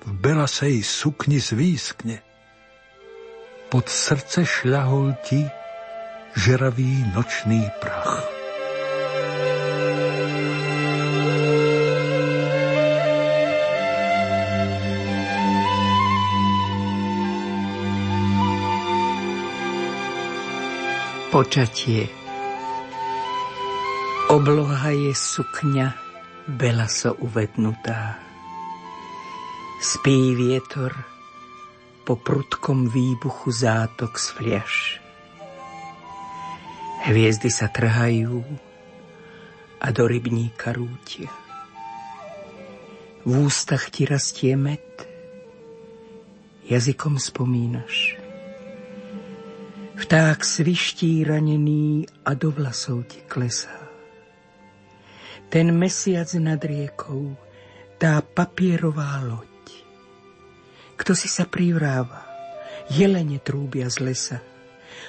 v 0.02 0.10
belasej 0.18 0.82
sukni 0.82 1.42
zvýskne. 1.42 2.22
Pod 3.66 3.86
srdce 3.90 4.46
šľahol 4.46 5.14
ti 5.26 5.42
žeravý 6.38 7.12
nočný 7.14 7.66
prach. 7.82 8.24
Počatie 21.32 22.21
Obloha 24.32 24.96
je 24.96 25.12
sukňa 25.12 25.92
belaso 26.48 27.12
uvednutá. 27.20 28.16
Spí 29.76 30.32
vietor 30.32 30.96
po 32.08 32.16
prudkom 32.16 32.88
výbuchu 32.88 33.52
zátok 33.52 34.16
z 34.16 34.26
fliaš. 34.32 34.74
Hviezdy 37.04 37.52
sa 37.52 37.68
trhajú 37.68 38.40
a 39.84 39.92
do 39.92 40.08
rybníka 40.08 40.72
rútia. 40.72 41.28
V 43.28 43.36
ústach 43.36 43.92
ti 43.92 44.08
rastie 44.08 44.56
med, 44.56 44.80
jazykom 46.72 47.20
spomínaš. 47.20 48.16
Vták 50.00 50.40
sviští 50.40 51.20
ranený 51.20 52.08
a 52.24 52.32
do 52.32 52.48
vlasov 52.48 53.04
ti 53.12 53.20
klesá. 53.28 53.91
Ten 55.52 55.68
mesiac 55.76 56.32
nad 56.40 56.64
riekou, 56.64 57.36
tá 58.00 58.24
papierová 58.24 59.20
loď. 59.20 59.52
Kto 60.96 61.12
si 61.12 61.28
sa 61.28 61.44
privráva, 61.44 62.24
jelene 62.88 63.36
trúbia 63.36 63.92
z 63.92 64.00
lesa 64.00 64.38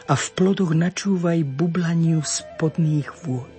a 0.04 0.20
v 0.20 0.26
plodoch 0.36 0.76
načúvaj 0.76 1.48
bublaniu 1.48 2.20
spodných 2.20 3.24
vôd. 3.24 3.56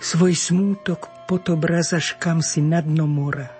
Svoj 0.00 0.32
smútok 0.32 1.28
podobrazaš 1.28 2.16
kam 2.16 2.40
si 2.40 2.64
na 2.64 2.80
dno 2.80 3.04
mora. 3.04 3.52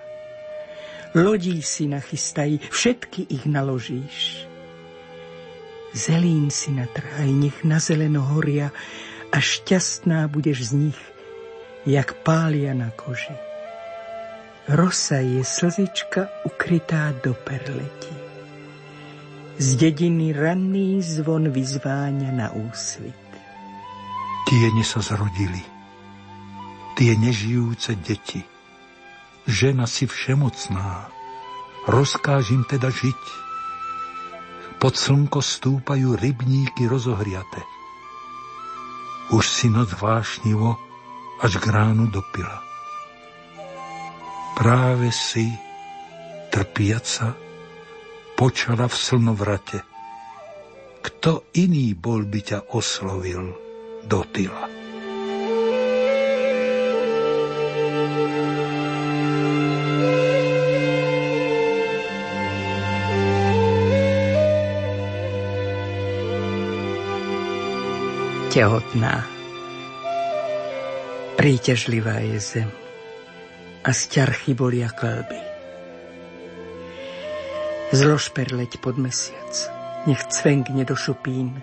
Lodí 1.13 1.61
si 1.61 1.85
nachystaj, 1.85 2.65
všetky 2.73 3.29
ich 3.29 3.45
naložíš. 3.45 4.49
Zelín 5.93 6.49
si 6.49 6.73
natrhaj, 6.73 7.29
nech 7.29 7.61
na 7.61 7.77
zeleno 7.77 8.25
horia 8.25 8.73
a 9.35 9.37
šťastná 9.43 10.31
budeš 10.31 10.71
z 10.71 10.87
nich, 10.87 11.01
jak 11.83 12.15
pália 12.23 12.71
na 12.71 12.87
koži. 12.95 13.35
Rosa 14.71 15.19
je 15.19 15.43
slzička 15.43 16.31
ukrytá 16.47 17.11
do 17.19 17.35
perleti. 17.35 18.15
Z 19.59 19.75
dediny 19.75 20.31
ranný 20.31 21.03
zvon 21.03 21.51
vyzváňa 21.51 22.31
na 22.31 22.47
úsvit. 22.55 23.27
Tiene 24.47 24.83
sa 24.87 25.03
zrodili, 25.03 25.63
tie 26.95 27.11
nežijúce 27.19 27.99
deti. 27.99 28.39
Žena 29.45 29.83
si 29.85 30.07
všemocná, 30.07 31.11
rozkáž 31.91 32.55
im 32.55 32.63
teda 32.63 32.87
žiť 32.87 33.45
pod 34.85 34.93
slnko 35.01 35.41
stúpajú 35.41 36.13
rybníky 36.13 36.85
rozohriate. 36.85 37.74
Už 39.33 39.45
si 39.49 39.67
noc 39.73 39.89
vášnivo 39.97 40.77
až 41.41 41.57
k 41.57 41.65
ránu 41.73 42.05
dopila. 42.07 42.61
Práve 44.55 45.11
si, 45.11 45.51
trpiaca, 46.53 47.35
počala 48.39 48.87
v 48.87 48.95
slnovrate. 48.95 49.79
Kto 51.01 51.51
iný 51.57 51.91
bol 51.97 52.23
by 52.23 52.39
ťa 52.41 52.59
oslovil 52.71 53.51
do 54.05 54.19
tyla? 54.31 54.84
Tehotná. 68.55 69.19
Príťažlivá 71.35 72.23
je 72.23 72.39
zem 72.39 72.71
a 73.83 73.91
sťarchy 73.91 74.55
bolia 74.55 74.87
klby. 74.95 75.35
Zlož 77.91 78.31
perleť 78.31 78.79
pod 78.79 78.95
mesiac, 78.95 79.51
nech 80.07 80.23
cvenkne 80.31 80.87
do 80.87 80.95
šupín 80.95 81.59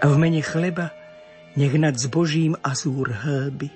a 0.00 0.08
v 0.08 0.16
mene 0.16 0.40
chleba 0.40 0.96
nech 1.52 1.76
nad 1.76 2.00
zbožím 2.00 2.56
azúr 2.64 3.12
hlby. 3.12 3.68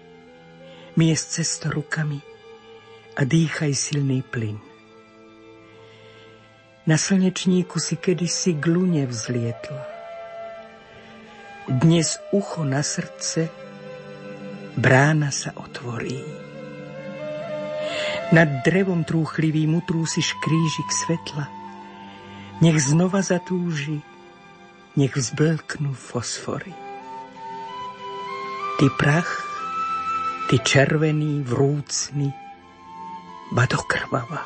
Mies 0.97 1.29
cesto 1.29 1.69
rukami 1.69 2.25
a 3.21 3.29
dýchaj 3.29 3.77
silný 3.77 4.25
plyn. 4.25 4.57
Na 6.89 6.97
slnečníku 6.97 7.77
si 7.77 8.01
kedysi 8.01 8.57
glune 8.57 9.05
vzlietla 9.05 9.96
dnes 11.67 12.23
ucho 12.31 12.63
na 12.63 12.83
srdce, 12.83 13.51
brána 14.79 15.35
sa 15.35 15.51
otvorí. 15.59 16.23
Nad 18.31 18.63
drevom 18.63 19.03
trúchlivým 19.03 19.79
utrúsiš 19.79 20.35
krížik 20.43 20.91
svetla. 20.91 21.47
Nech 22.63 22.79
znova 22.79 23.21
zatúži, 23.21 24.03
nech 24.95 25.15
vzblknú 25.15 25.93
fosfory. 25.93 26.73
Ty 28.81 28.87
prach, 28.97 29.33
ty 30.51 30.63
červený, 30.63 31.43
do 33.67 33.79
krvava. 33.85 34.43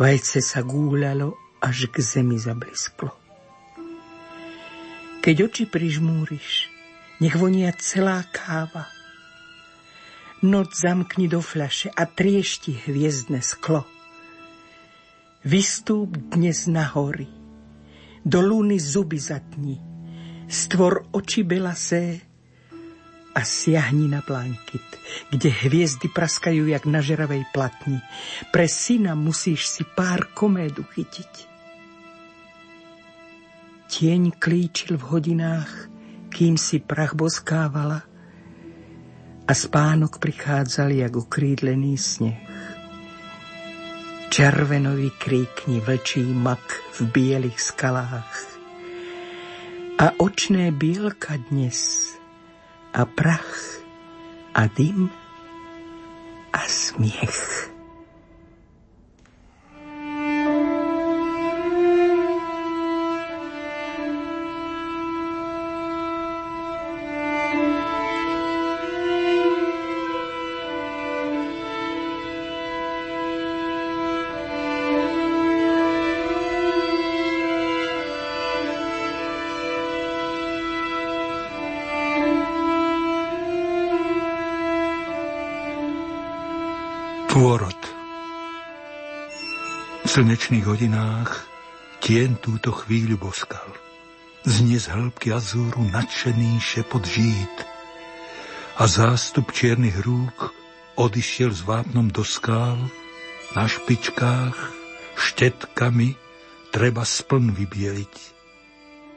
Vajce 0.00 0.40
sa 0.40 0.64
gúľalo, 0.64 1.36
až 1.62 1.86
k 1.94 2.02
zemi 2.02 2.36
zablisklo. 2.42 3.21
Keď 5.22 5.36
oči 5.46 5.64
prižmúriš, 5.70 6.66
nech 7.22 7.38
vonia 7.38 7.70
celá 7.78 8.26
káva. 8.34 8.90
Noc 10.42 10.74
zamkni 10.74 11.30
do 11.30 11.38
fľaše 11.38 11.94
a 11.94 12.10
triešti 12.10 12.74
hviezdne 12.90 13.38
sklo. 13.38 13.86
Vystúp 15.46 16.10
dnes 16.34 16.66
na 16.66 16.90
hory, 16.90 17.30
do 18.26 18.42
lúny 18.42 18.82
zuby 18.82 19.22
zatni, 19.22 19.78
stvor 20.50 21.06
oči 21.14 21.46
belasé 21.46 22.18
a 23.30 23.46
siahni 23.46 24.10
na 24.10 24.26
blankit, 24.26 24.90
kde 25.30 25.54
hviezdy 25.54 26.10
praskajú 26.10 26.66
jak 26.66 26.82
na 26.90 26.98
žeravej 26.98 27.46
platni. 27.54 28.02
Pre 28.50 28.66
syna 28.66 29.14
musíš 29.14 29.70
si 29.70 29.86
pár 29.86 30.34
komédu 30.34 30.82
chytiť. 30.82 31.51
Tieň 33.92 34.40
klíčil 34.40 34.96
v 34.96 35.04
hodinách, 35.04 35.68
kým 36.32 36.56
si 36.56 36.80
prach 36.80 37.12
boskávala 37.12 38.00
a 39.44 39.52
spánok 39.52 40.16
prichádzal 40.16 40.96
jak 40.96 41.12
ukrídlený 41.12 42.00
sneh. 42.00 42.40
Červenový 44.32 45.12
kríkni 45.12 45.84
vlčí 45.84 46.24
mak 46.24 46.64
v 46.96 47.12
bielých 47.12 47.60
skalách 47.60 48.32
a 50.00 50.16
očné 50.16 50.72
bielka 50.72 51.36
dnes 51.52 52.16
a 52.96 53.04
prach 53.04 53.76
a 54.56 54.72
dym 54.72 55.12
a 56.48 56.64
smiech. 56.64 57.71
Slnečných 90.12 90.68
hodinách 90.68 91.48
tien 92.04 92.36
túto 92.36 92.68
chvíľu 92.68 93.16
boskal. 93.16 93.64
Znie 94.44 94.76
z 94.76 94.92
hĺbky 94.92 95.32
azúru 95.32 95.80
nadšený 95.88 96.60
šepot 96.60 97.00
žít 97.00 97.56
a 98.76 98.84
zástup 98.84 99.56
čiernych 99.56 100.04
rúk 100.04 100.52
odišiel 101.00 101.56
s 101.56 101.64
vápnom 101.64 102.12
do 102.12 102.20
skál, 102.20 102.76
na 103.56 103.64
špičkách, 103.64 104.56
štetkami 105.16 106.12
treba 106.68 107.08
spln 107.08 107.56
vybieliť. 107.56 108.16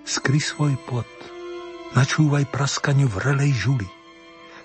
Skry 0.08 0.40
svoj 0.40 0.80
pot, 0.88 1.12
načúvaj 1.92 2.48
praskaniu 2.56 3.12
vrelej 3.12 3.52
žuli, 3.52 3.90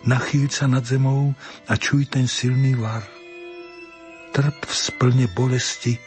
nachýľ 0.06 0.46
sa 0.46 0.70
nad 0.70 0.86
zemou 0.86 1.34
a 1.66 1.74
čuj 1.74 2.06
ten 2.06 2.30
silný 2.30 2.78
var. 2.78 3.19
Trp 4.30 4.58
v 4.62 4.74
splne 4.74 5.26
bolesti, 5.26 5.98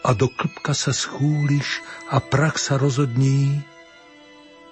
a 0.00 0.16
do 0.16 0.32
klpka 0.32 0.72
sa 0.72 0.96
schúliš 0.96 1.84
a 2.08 2.24
prach 2.24 2.56
sa 2.56 2.80
rozodní, 2.80 3.60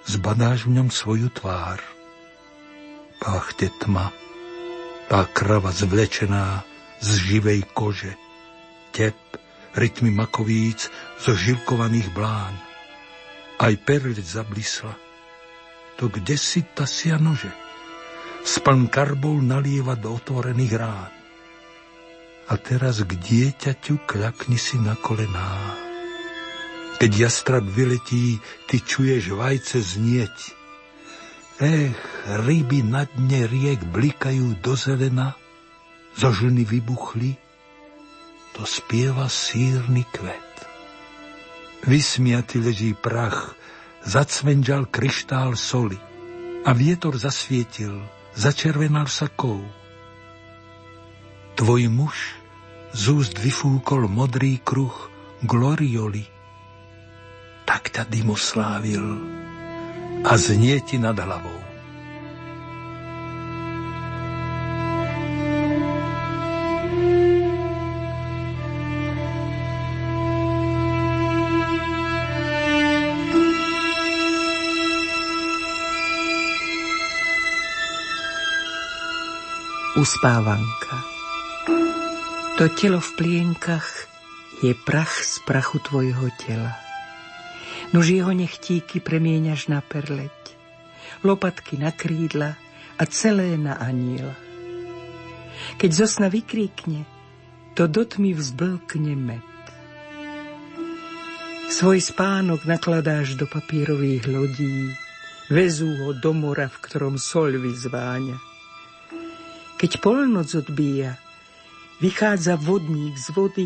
zbadáš 0.09 0.65
v 0.65 0.81
ňom 0.81 0.89
svoju 0.89 1.29
tvár. 1.29 1.77
Páchte 3.21 3.69
tma, 3.77 4.09
tá 5.05 5.27
krava 5.29 5.69
zvlečená 5.69 6.65
z 6.97 7.09
živej 7.29 7.61
kože, 7.77 8.17
tep, 8.89 9.17
rytmy 9.77 10.09
makovíc 10.09 10.89
zo 11.21 11.37
žilkovaných 11.37 12.09
blán. 12.09 12.55
Aj 13.59 13.73
perleť 13.75 14.23
zablisla, 14.23 14.95
to 15.99 16.09
kde 16.09 16.39
si 16.39 16.63
tasia 16.63 17.19
nože? 17.19 17.51
Spln 18.41 18.87
karbol 18.87 19.43
nalieva 19.43 19.99
do 19.99 20.15
otvorených 20.15 20.73
rán. 20.79 21.18
A 22.49 22.57
teraz 22.57 23.05
k 23.05 23.13
dieťaťu 23.13 24.09
kľakni 24.09 24.57
si 24.57 24.81
na 24.81 24.97
kolená. 24.97 25.77
Keď 26.97 27.11
jastrab 27.29 27.63
vyletí, 27.63 28.41
ty 28.65 28.81
čuješ 28.81 29.37
vajce 29.37 29.77
znieť. 29.79 30.37
Ech, 31.61 31.95
ryby 32.25 32.81
na 32.83 33.05
dne 33.05 33.45
riek 33.45 33.85
blikajú 33.85 34.57
do 34.59 34.73
zelena, 34.73 35.37
zo 36.17 36.33
žlny 36.33 36.65
vybuchli, 36.65 37.37
to 38.57 38.65
spieva 38.65 39.29
sírny 39.29 40.03
kvet. 40.09 40.55
Vysmiaty 41.87 42.59
leží 42.59 42.91
prach, 42.97 43.55
zacvenžal 44.03 44.89
kryštál 44.89 45.55
soli 45.55 45.95
a 46.67 46.75
vietor 46.75 47.15
zasvietil, 47.15 48.03
začervenal 48.35 49.07
sa 49.07 49.31
kov. 49.31 49.63
Tvoj 51.55 51.87
muž 51.87 52.38
z 52.93 53.03
úst 53.13 53.35
vyfúkol 53.37 54.09
modrý 54.09 54.61
kruh 54.61 54.93
glorioli. 55.45 56.25
Tak 57.65 57.93
ťa 57.93 58.03
dymoslávil 58.09 59.05
a 60.25 60.33
znie 60.35 60.81
ti 60.83 60.97
nad 60.97 61.15
hlavou. 61.15 61.59
uspávanka. 79.99 81.08
To 82.59 82.67
telo 82.67 82.99
v 82.99 83.11
plienkach 83.15 83.87
je 84.59 84.75
prach 84.75 85.15
z 85.23 85.39
prachu 85.47 85.79
tvojho 85.79 86.27
tela. 86.43 86.75
Nož 87.95 88.11
jeho 88.11 88.35
nechtíky 88.35 88.99
premieňaš 88.99 89.71
na 89.71 89.79
perleť, 89.79 90.59
lopatky 91.23 91.79
na 91.79 91.95
krídla 91.95 92.59
a 92.99 93.03
celé 93.07 93.55
na 93.55 93.79
aniela. 93.79 94.35
Keď 95.79 96.03
zo 96.03 96.03
sna 96.03 96.27
vykríkne, 96.27 97.07
to 97.79 97.87
do 97.87 98.03
tmy 98.03 98.35
vzblkne 98.35 99.15
med. 99.15 99.47
Svoj 101.71 102.03
spánok 102.03 102.67
nakladáš 102.67 103.39
do 103.39 103.47
papírových 103.47 104.27
lodí, 104.27 104.91
vezú 105.47 105.87
ho 106.03 106.11
do 106.11 106.35
mora, 106.35 106.67
v 106.67 106.75
ktorom 106.83 107.15
soľ 107.15 107.55
vyzváňa. 107.55 108.35
Keď 109.79 109.91
polnoc 110.03 110.51
odbíja, 110.59 111.15
vychádza 111.99 112.55
vodník 112.55 113.15
z 113.19 113.27
vody 113.35 113.65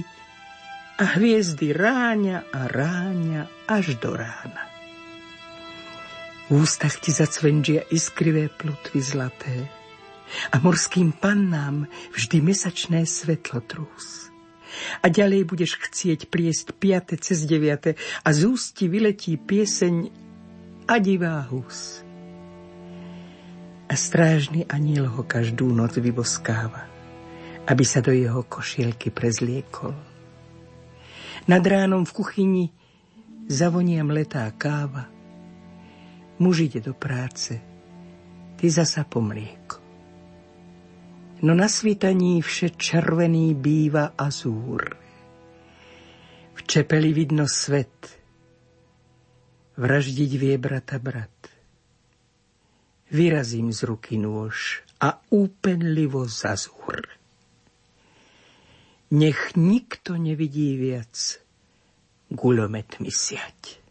a 0.98 1.04
hviezdy 1.18 1.74
ráňa 1.74 2.46
a 2.54 2.70
ráňa 2.70 3.50
až 3.66 3.98
do 3.98 4.14
rána. 4.14 4.70
V 6.50 6.62
ústach 6.62 7.00
ti 7.02 7.10
zacvenžia 7.10 7.88
iskrivé 7.90 8.52
plutvy 8.52 9.00
zlaté 9.02 9.70
a 10.54 10.60
morským 10.62 11.14
pannám 11.14 11.90
vždy 12.14 12.38
mesačné 12.42 13.06
svetlo 13.06 13.64
trús. 13.64 14.30
A 15.06 15.10
ďalej 15.10 15.46
budeš 15.46 15.78
chcieť 15.78 16.34
priesť 16.34 16.74
piate 16.74 17.16
cez 17.22 17.46
deviate 17.46 17.94
a 18.26 18.30
z 18.34 18.50
ústi 18.50 18.90
vyletí 18.90 19.38
pieseň 19.38 20.10
a 20.90 20.98
divá 20.98 21.46
hus 21.48 22.04
a 23.94 23.94
strážny 23.94 24.66
aniel 24.66 25.06
ho 25.06 25.22
každú 25.22 25.70
noc 25.70 26.02
vyboskáva, 26.02 26.90
aby 27.64 27.84
sa 27.88 28.04
do 28.04 28.12
jeho 28.12 28.44
košielky 28.44 29.12
prezliekol. 29.12 29.96
Nad 31.48 31.64
ránom 31.64 32.08
v 32.08 32.16
kuchyni 32.16 32.66
zavonia 33.52 34.04
mletá 34.04 34.48
káva, 34.56 35.08
muž 36.40 36.72
ide 36.72 36.80
do 36.80 36.96
práce, 36.96 37.60
ty 38.56 38.66
zasa 38.72 39.04
po 39.04 39.20
mlieko. 39.20 39.80
No 41.44 41.52
na 41.52 41.68
svitaní 41.68 42.40
vše 42.40 42.80
červený 42.80 43.52
býva 43.52 44.16
azúr. 44.16 44.96
V 46.56 46.60
čepeli 46.64 47.12
vidno 47.12 47.44
svet, 47.52 48.16
vraždiť 49.76 50.32
vie 50.40 50.56
brata 50.56 50.96
brat 51.04 51.54
vyrazím 53.14 53.70
z 53.70 53.86
ruky 53.86 54.18
nôž 54.18 54.82
a 54.98 55.22
úpenlivo 55.30 56.26
zazúr. 56.26 57.22
Nech 59.14 59.54
nikto 59.54 60.18
nevidí 60.18 60.74
viac 60.74 61.38
guľometmi 62.34 63.14
siať. 63.14 63.83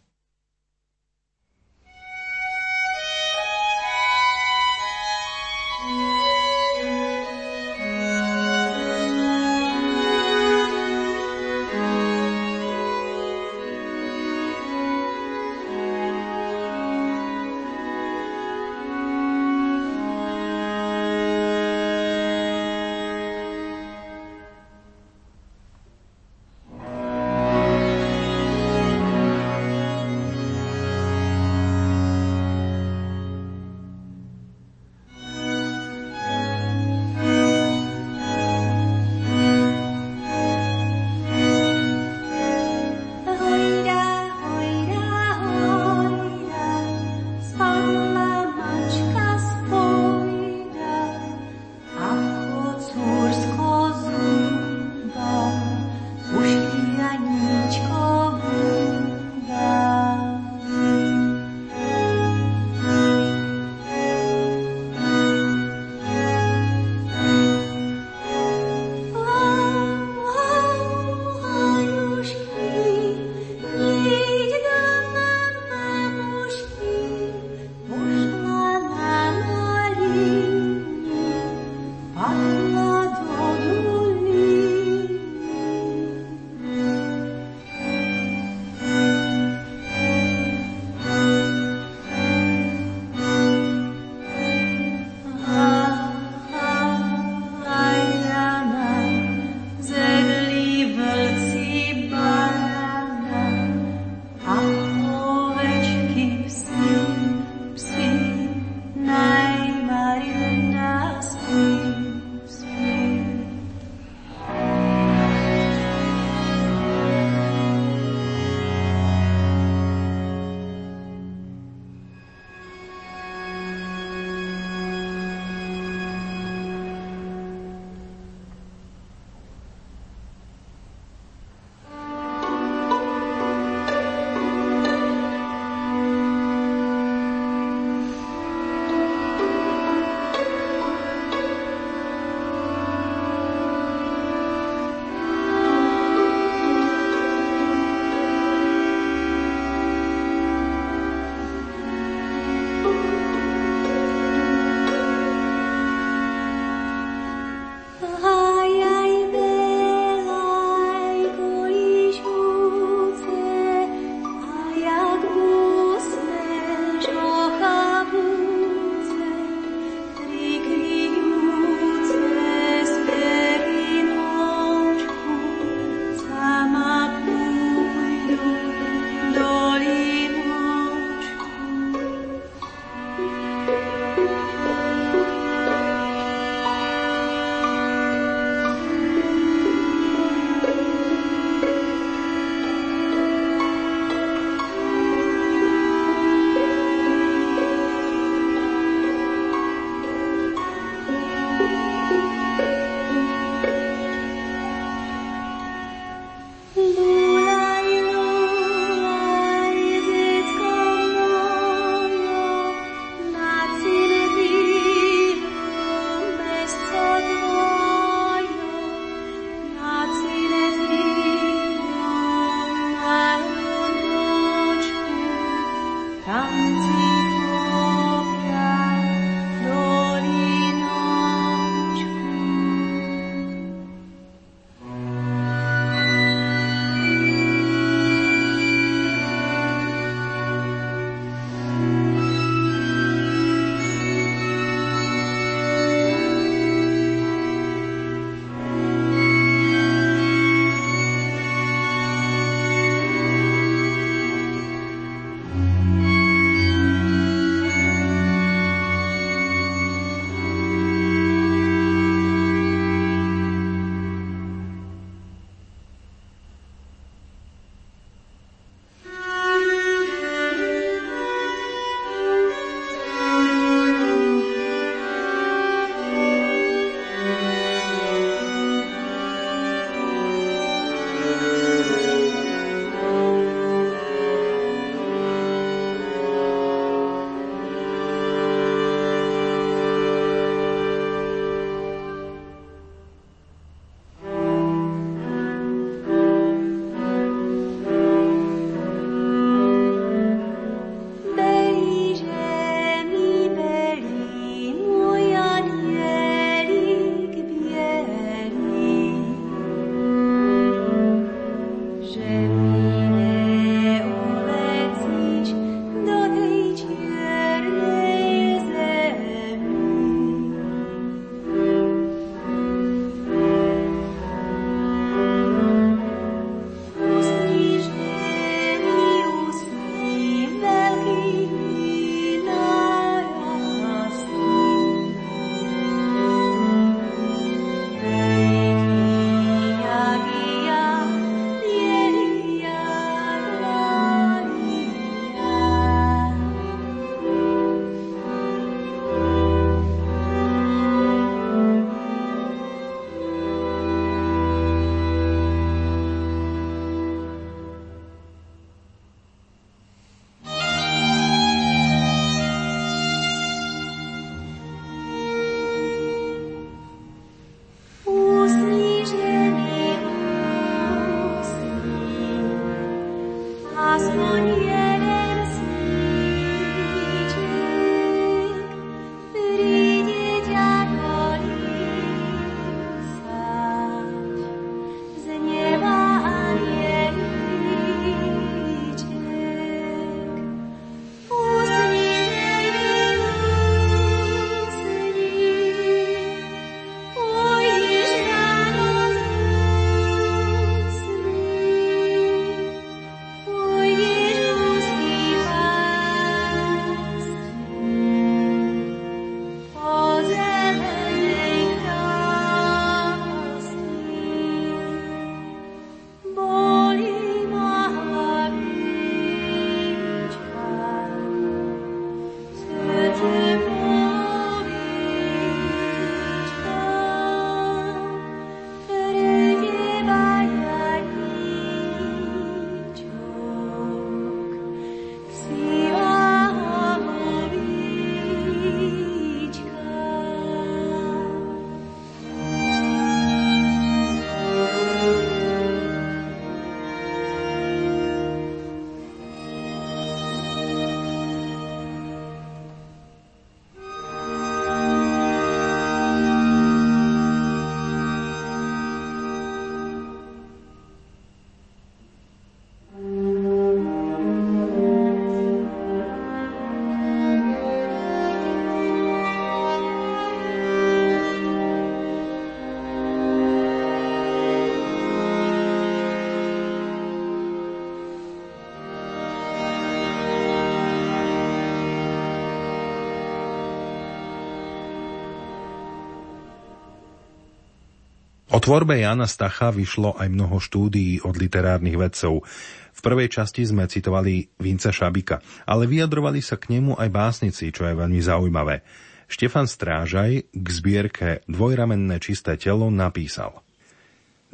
O 488.53 488.61
tvorbe 488.61 489.01
Jana 489.01 489.25
Stacha 489.25 489.73
vyšlo 489.73 490.13
aj 490.13 490.29
mnoho 490.29 490.61
štúdií 490.61 491.17
od 491.25 491.41
literárnych 491.41 491.97
vedcov. 491.97 492.45
V 492.93 492.99
prvej 493.01 493.25
časti 493.25 493.65
sme 493.65 493.89
citovali 493.89 494.45
Vinca 494.61 494.93
Šabika, 494.93 495.41
ale 495.65 495.89
vyjadrovali 495.89 496.37
sa 496.37 496.61
k 496.61 496.77
nemu 496.77 496.93
aj 496.93 497.09
básnici, 497.09 497.73
čo 497.73 497.89
je 497.89 497.97
veľmi 497.97 498.21
zaujímavé. 498.21 498.85
Štefan 499.25 499.65
Strážaj 499.65 500.53
k 500.53 500.67
zbierke 500.69 501.41
Dvojramenné 501.49 502.21
čisté 502.21 502.53
telo 502.53 502.93
napísal. 502.93 503.65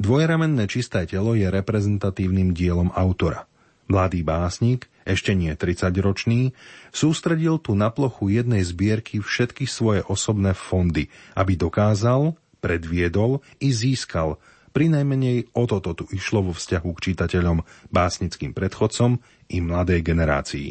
Dvojramenné 0.00 0.64
čisté 0.64 1.04
telo 1.04 1.36
je 1.36 1.52
reprezentatívnym 1.52 2.56
dielom 2.56 2.88
autora. 2.96 3.44
Mladý 3.84 4.24
básnik, 4.24 4.88
ešte 5.04 5.36
nie 5.36 5.52
30-ročný, 5.52 6.56
sústredil 6.88 7.60
tu 7.60 7.76
na 7.76 7.92
plochu 7.92 8.32
jednej 8.32 8.64
zbierky 8.64 9.20
všetky 9.20 9.68
svoje 9.68 10.00
osobné 10.08 10.56
fondy, 10.56 11.12
aby 11.36 11.52
dokázal, 11.52 12.32
predviedol 12.60 13.40
i 13.58 13.72
získal. 13.74 14.38
Pri 14.70 14.86
najmenej 14.86 15.50
o 15.58 15.66
toto 15.66 15.98
tu 15.98 16.04
išlo 16.14 16.46
vo 16.46 16.52
vzťahu 16.54 16.88
k 16.94 17.02
čitateľom, 17.10 17.66
básnickým 17.90 18.54
predchodcom 18.54 19.18
i 19.50 19.58
mladej 19.58 20.06
generácii. 20.06 20.70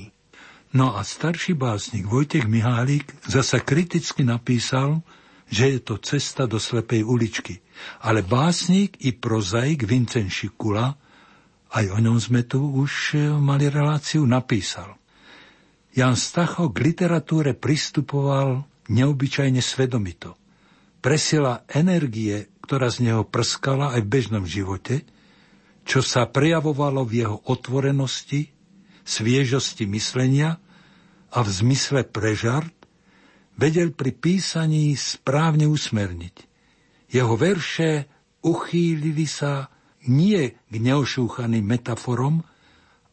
No 0.72 0.96
a 0.96 1.04
starší 1.04 1.58
básnik 1.58 2.08
Vojtech 2.08 2.46
Mihálik 2.46 3.12
zasa 3.26 3.60
kriticky 3.60 4.22
napísal, 4.24 5.02
že 5.50 5.76
je 5.76 5.80
to 5.82 5.98
cesta 5.98 6.46
do 6.46 6.62
slepej 6.62 7.04
uličky. 7.04 7.60
Ale 8.06 8.22
básnik 8.22 9.02
i 9.02 9.12
prozaik 9.12 9.84
Vincent 9.84 10.30
Šikula, 10.30 10.94
aj 11.74 11.86
o 11.90 11.98
ňom 11.98 12.18
sme 12.22 12.46
tu 12.46 12.62
už 12.62 13.18
e, 13.18 13.34
mali 13.34 13.66
reláciu, 13.70 14.26
napísal. 14.30 14.94
Jan 15.94 16.14
Stacho 16.14 16.70
k 16.70 16.78
literatúre 16.86 17.58
pristupoval 17.58 18.62
neobyčajne 18.94 19.62
svedomito 19.62 20.39
presila 21.00 21.64
energie, 21.72 22.52
ktorá 22.64 22.92
z 22.92 23.10
neho 23.10 23.24
prskala 23.26 23.96
aj 23.98 24.02
v 24.06 24.12
bežnom 24.12 24.46
živote, 24.46 25.04
čo 25.88 26.06
sa 26.06 26.30
prejavovalo 26.30 27.02
v 27.08 27.26
jeho 27.26 27.38
otvorenosti, 27.50 28.54
sviežosti 29.02 29.90
myslenia 29.90 30.62
a 31.34 31.40
v 31.42 31.50
zmysle 31.50 32.06
pre 32.06 32.38
žart, 32.38 32.76
vedel 33.58 33.90
pri 33.90 34.14
písaní 34.14 34.94
správne 34.94 35.66
usmerniť. 35.66 36.36
Jeho 37.10 37.34
verše 37.34 38.06
uchýlili 38.46 39.26
sa 39.26 39.74
nie 40.06 40.54
k 40.54 40.74
neošúchaným 40.78 41.66
metaforom, 41.66 42.46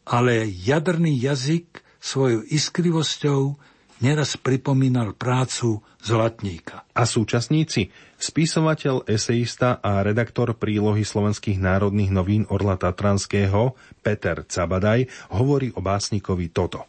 ale 0.07 0.47
jadrný 0.47 1.17
jazyk 1.19 1.83
svojou 1.99 2.45
iskrivosťou 2.47 3.57
neraz 3.99 4.37
pripomínal 4.37 5.17
prácu 5.17 5.81
zlatníka. 6.01 6.85
A 6.93 7.03
súčasníci, 7.05 7.89
spisovateľ, 8.17 9.09
eseista 9.09 9.81
a 9.81 10.01
redaktor 10.05 10.53
prílohy 10.53 11.01
slovenských 11.01 11.57
národných 11.57 12.11
novín 12.13 12.43
Orla 12.49 12.77
Tatranského 12.77 13.73
Peter 14.05 14.45
Cabadaj 14.45 15.09
hovorí 15.33 15.73
o 15.73 15.81
básnikovi 15.81 16.53
toto. 16.53 16.85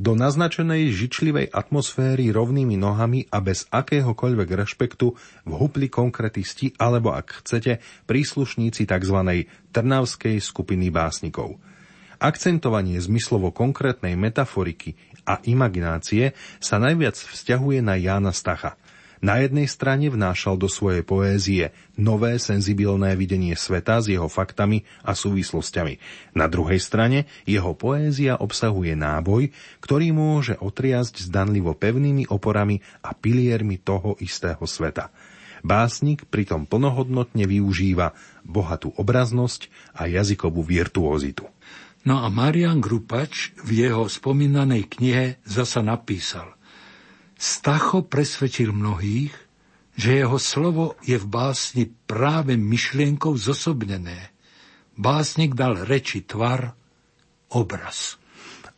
Do 0.00 0.16
naznačenej 0.16 0.96
žičlivej 0.96 1.52
atmosféry 1.52 2.32
rovnými 2.32 2.72
nohami 2.80 3.28
a 3.28 3.44
bez 3.44 3.68
akéhokoľvek 3.68 4.48
rešpektu 4.48 5.12
vhupli 5.44 5.92
konkretisti 5.92 6.72
alebo, 6.80 7.12
ak 7.12 7.44
chcete, 7.44 7.84
príslušníci 8.08 8.88
tzv. 8.88 9.44
trnavskej 9.76 10.40
skupiny 10.40 10.88
básnikov– 10.88 11.56
Akcentovanie 12.20 13.00
zmyslovo 13.00 13.48
konkrétnej 13.48 14.12
metaforiky 14.12 14.92
a 15.28 15.42
imaginácie 15.44 16.32
sa 16.58 16.76
najviac 16.80 17.16
vzťahuje 17.16 17.78
na 17.84 17.94
Jána 17.96 18.32
Stacha. 18.32 18.76
Na 19.20 19.36
jednej 19.36 19.68
strane 19.68 20.08
vnášal 20.08 20.56
do 20.56 20.64
svojej 20.64 21.04
poézie 21.04 21.76
nové 21.92 22.40
senzibilné 22.40 23.12
videnie 23.20 23.52
sveta 23.52 24.00
s 24.00 24.08
jeho 24.08 24.32
faktami 24.32 24.88
a 25.04 25.12
súvislosťami. 25.12 26.00
Na 26.32 26.48
druhej 26.48 26.80
strane 26.80 27.28
jeho 27.44 27.76
poézia 27.76 28.40
obsahuje 28.40 28.96
náboj, 28.96 29.52
ktorý 29.84 30.16
môže 30.16 30.56
otriasť 30.56 31.28
zdanlivo 31.28 31.76
pevnými 31.76 32.32
oporami 32.32 32.80
a 33.04 33.12
piliermi 33.12 33.76
toho 33.76 34.16
istého 34.24 34.64
sveta. 34.64 35.12
Básnik 35.60 36.24
pritom 36.24 36.64
plnohodnotne 36.64 37.44
využíva 37.44 38.16
bohatú 38.48 38.96
obraznosť 38.96 39.68
a 39.92 40.08
jazykovú 40.08 40.64
virtuózitu. 40.64 41.44
No 42.08 42.24
a 42.24 42.32
Marian 42.32 42.80
Grupač 42.80 43.52
v 43.60 43.84
jeho 43.84 44.08
spomínanej 44.08 44.88
knihe 44.88 45.26
zasa 45.44 45.84
napísal 45.84 46.56
Stacho 47.40 48.04
presvedčil 48.04 48.68
mnohých, 48.68 49.32
že 49.96 50.20
jeho 50.20 50.36
slovo 50.36 50.96
je 51.04 51.16
v 51.16 51.26
básni 51.28 51.84
práve 51.88 52.56
myšlienkou 52.56 53.32
zosobnené. 53.36 54.32
Básnik 54.96 55.56
dal 55.56 55.88
reči 55.88 56.20
tvar, 56.24 56.76
obraz. 57.48 58.20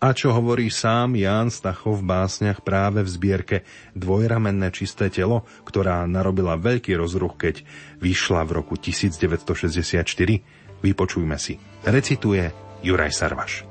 A 0.02 0.14
čo 0.14 0.34
hovorí 0.34 0.66
sám 0.70 1.14
Ján 1.14 1.50
Stachov 1.50 2.02
v 2.02 2.10
básniach 2.10 2.62
práve 2.66 3.06
v 3.06 3.10
zbierke 3.10 3.56
Dvojramenné 3.94 4.74
čisté 4.74 5.10
telo, 5.10 5.46
ktorá 5.62 6.02
narobila 6.10 6.58
veľký 6.58 6.98
rozruch, 6.98 7.38
keď 7.38 7.62
vyšla 8.02 8.42
v 8.46 8.50
roku 8.62 8.74
1964? 8.78 10.06
Vypočujme 10.82 11.38
si. 11.38 11.58
Recituje 11.86 12.71
Juraj 12.82 13.12
Sarvaš. 13.12 13.64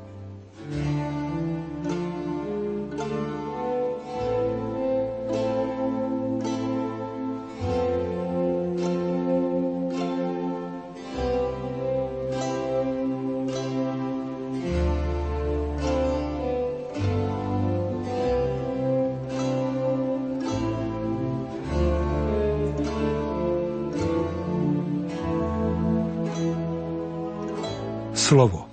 slovo 28.32 28.71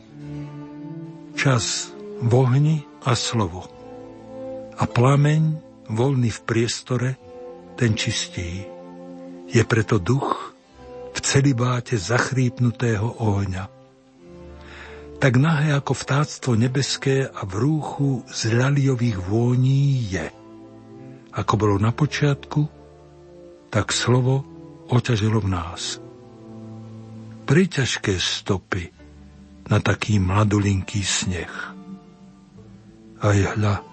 čas 1.38 1.94
v 2.18 2.32
ohni 2.34 2.82
a 3.06 3.14
slovo. 3.14 3.62
A 4.74 4.84
plameň, 4.90 5.42
voľný 5.86 6.34
v 6.34 6.40
priestore, 6.42 7.14
ten 7.78 7.94
čistí. 7.94 8.66
Je 9.46 9.62
preto 9.62 10.02
duch 10.02 10.50
v 11.14 11.18
celibáte 11.22 11.94
zachrípnutého 11.94 13.22
ohňa. 13.22 13.70
Tak 15.22 15.32
nahé 15.38 15.78
ako 15.78 15.94
vtáctvo 15.94 16.58
nebeské 16.58 17.30
a 17.30 17.46
v 17.46 17.54
rúchu 17.54 18.26
z 18.26 18.58
ľaliových 18.58 19.18
vôní 19.22 20.10
je. 20.10 20.26
Ako 21.38 21.54
bolo 21.54 21.78
na 21.78 21.94
počiatku, 21.94 22.66
tak 23.70 23.94
slovo 23.94 24.42
oťažilo 24.90 25.38
v 25.38 25.48
nás. 25.54 26.02
Priťažké 27.46 28.18
stopy– 28.18 28.90
na 29.68 29.78
taký 29.80 30.16
mladulinký 30.20 31.00
sneh. 31.04 31.54
Aj 33.18 33.38
hľa, 33.56 33.84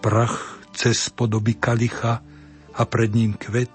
prach 0.00 0.64
cez 0.72 1.12
podoby 1.12 1.58
kalicha 1.58 2.24
a 2.72 2.82
pred 2.86 3.10
ním 3.12 3.34
kvet, 3.34 3.72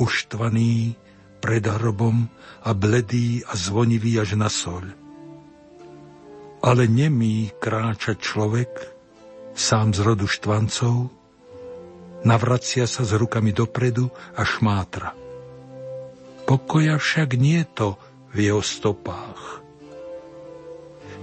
uštvaný 0.00 0.96
pred 1.44 1.60
hrobom 1.60 2.24
a 2.64 2.72
bledý 2.72 3.44
a 3.44 3.52
zvonivý 3.52 4.16
až 4.16 4.40
na 4.40 4.48
soľ. 4.48 4.96
Ale 6.64 6.88
nemý 6.88 7.52
kráča 7.60 8.16
človek, 8.16 8.72
sám 9.52 9.92
z 9.92 10.00
rodu 10.00 10.24
štvancov, 10.24 11.12
navracia 12.24 12.88
sa 12.88 13.04
s 13.04 13.12
rukami 13.12 13.52
dopredu 13.52 14.08
a 14.32 14.42
šmátra. 14.48 15.12
Pokoja 16.48 16.96
však 16.96 17.36
nie 17.36 17.60
to 17.76 18.00
v 18.32 18.48
jeho 18.48 18.64
stopách. 18.64 19.33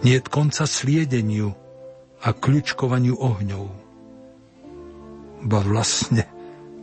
Nie 0.02 0.18
konca 0.26 0.66
sliedeniu 0.66 1.54
a 2.22 2.34
kľučkovaniu 2.34 3.22
ohňov. 3.22 3.66
Ba 5.46 5.60
vlastne 5.62 6.26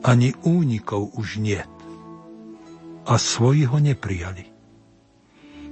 ani 0.06 0.34
únikov 0.46 1.14
už 1.18 1.42
nie. 1.42 1.58
A 3.06 3.14
svoji 3.18 3.66
ho 3.66 3.78
neprijali. 3.82 4.46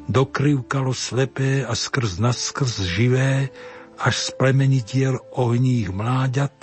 Dokrivkalo 0.07 0.94
slepé 0.94 1.66
a 1.66 1.74
skrz 1.74 2.22
naskrz 2.22 2.82
živé, 2.82 3.51
až 3.99 4.14
z 4.14 4.28
plemeni 4.38 4.82
diel 4.82 5.18
ohních 5.34 5.90
mláďat 5.90 6.55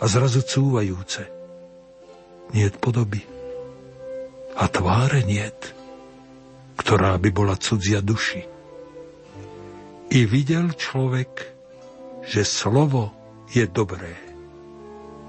a 0.00 0.04
zrazu 0.08 0.40
cúvajúce. 0.44 1.28
Niet 2.52 2.80
podoby. 2.80 3.24
A 4.58 4.64
tváre 4.66 5.22
niet, 5.22 5.76
ktorá 6.80 7.14
by 7.20 7.30
bola 7.30 7.54
cudzia 7.60 8.00
duši. 8.00 8.57
I 10.08 10.24
videl 10.24 10.72
človek, 10.72 11.32
že 12.24 12.40
slovo 12.44 13.12
je 13.52 13.68
dobré. 13.68 14.28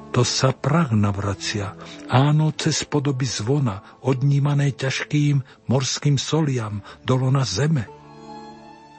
to 0.09 0.25
sa 0.25 0.51
prach 0.51 0.89
navracia, 0.91 1.77
áno, 2.09 2.49
cez 2.57 2.81
podoby 2.83 3.29
zvona, 3.29 3.85
odnímané 4.01 4.73
ťažkým 4.73 5.69
morským 5.69 6.17
soliam, 6.17 6.81
dolo 7.05 7.29
na 7.29 7.45
zeme. 7.45 7.85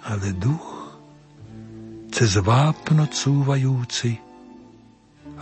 Ale 0.07 0.33
duch, 0.39 0.97
cez 2.15 2.39
vápno 2.39 3.11
cúvajúci 3.11 4.17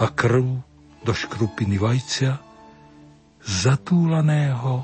a 0.01 0.09
krv 0.09 0.47
do 1.05 1.13
škrupiny 1.13 1.77
vajcia, 1.77 2.41
zatúlaného 3.45 4.83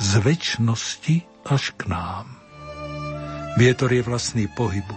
z 0.00 0.10
väčšnosti 0.24 1.16
až 1.44 1.74
k 1.76 1.82
nám. 1.90 2.39
Vietor 3.58 3.90
je 3.90 4.02
vlastný 4.06 4.46
pohybu. 4.46 4.94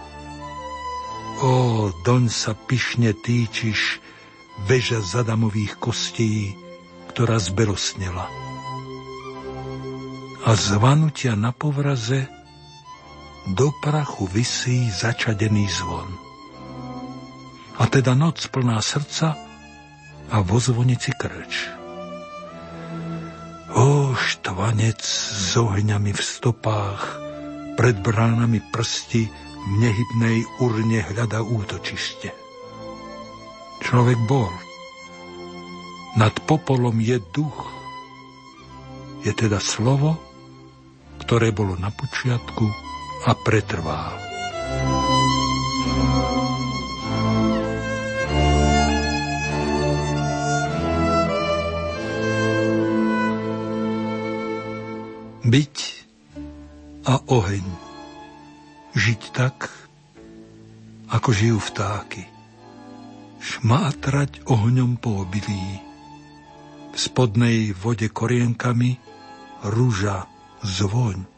O, 1.42 1.90
doň 2.06 2.30
sa 2.30 2.54
pyšne 2.54 3.10
týčiš, 3.10 3.98
veža 4.70 5.02
zadamových 5.02 5.82
kostí, 5.82 6.54
ktorá 7.10 7.42
zbelosnela. 7.42 8.30
A 10.44 10.50
zvanutia 10.54 11.34
na 11.34 11.50
povraze 11.50 12.30
do 13.58 13.74
prachu 13.82 14.30
vysí 14.30 14.86
začadený 14.92 15.66
zvon. 15.68 16.08
A 17.80 17.90
teda 17.90 18.14
noc 18.14 18.38
plná 18.54 18.78
srdca 18.78 19.34
a 20.30 20.36
vo 20.46 20.62
zvonici 20.62 21.10
krč. 21.10 21.68
O, 23.74 24.14
štvanec 24.14 25.02
s 25.02 25.58
ohňami 25.58 26.14
v 26.14 26.22
stopách, 26.22 27.23
pred 27.74 27.98
bránami 27.98 28.62
prsti 28.70 29.22
v 29.64 29.72
nehybnej 29.80 30.38
urne 30.62 31.00
hľada 31.02 31.42
útočište. 31.42 32.30
Človek 33.82 34.18
bol. 34.30 34.52
Nad 36.14 36.34
popolom 36.46 37.02
je 37.02 37.18
duch. 37.34 37.58
Je 39.26 39.32
teda 39.34 39.58
slovo, 39.58 40.14
ktoré 41.26 41.50
bolo 41.50 41.74
na 41.74 41.90
počiatku 41.90 42.66
a 43.26 43.32
pretrvá. 43.42 44.14
Byť 55.44 56.03
a 57.04 57.20
oheň. 57.28 57.66
Žiť 58.94 59.22
tak, 59.32 59.68
ako 61.10 61.28
žijú 61.30 61.58
vtáky 61.60 62.34
šmátrať 63.44 64.48
ohňom 64.48 64.96
po 64.96 65.28
obilí. 65.28 65.84
V 66.94 66.96
spodnej 66.96 67.76
vode 67.76 68.08
korienkami 68.08 68.96
rúža 69.68 70.24
zvoň. 70.64 71.28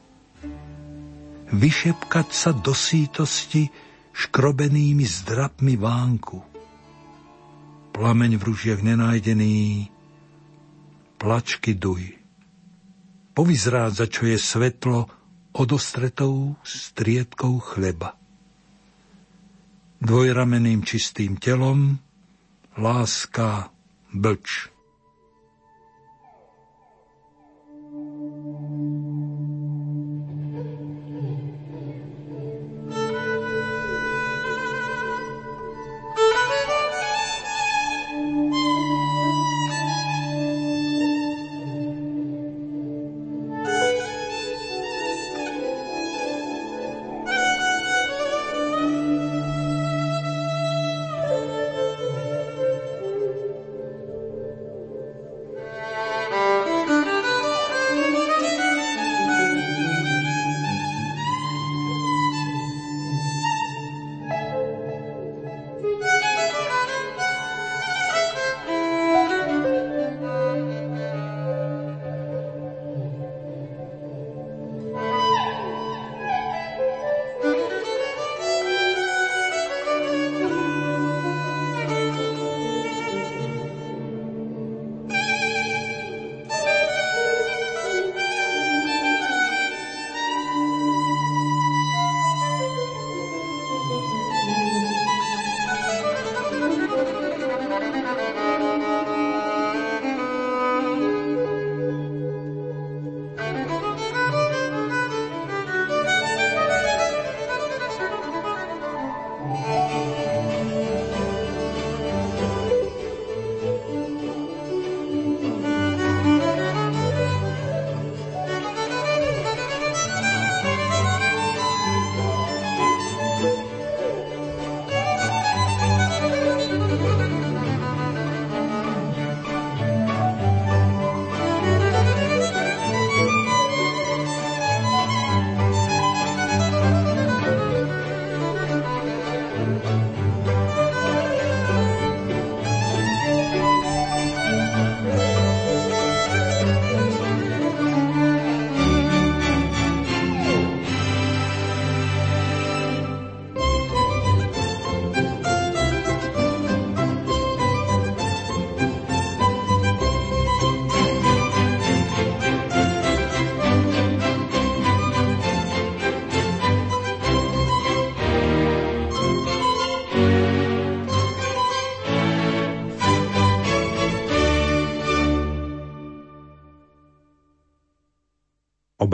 Vyšepkať 1.51 2.29
sa 2.31 2.51
do 2.55 2.71
sítosti 2.71 3.67
škrobenými 4.14 5.03
zdrapmi 5.03 5.75
vánku. 5.75 6.39
Plameň 7.91 8.33
v 8.39 8.43
rúžiach 8.45 8.85
nenájdený, 8.85 9.89
plačky 11.17 11.75
duj. 11.75 12.14
Povyzrádza, 13.33 14.05
čo 14.07 14.29
je 14.29 14.37
svetlo 14.37 15.09
odostretou 15.57 16.61
striedkou 16.63 17.59
chleba 17.59 18.15
dvojrameným 20.01 20.85
čistým 20.85 21.41
telom, 21.41 21.97
láska 22.77 23.73
blč. 24.13 24.76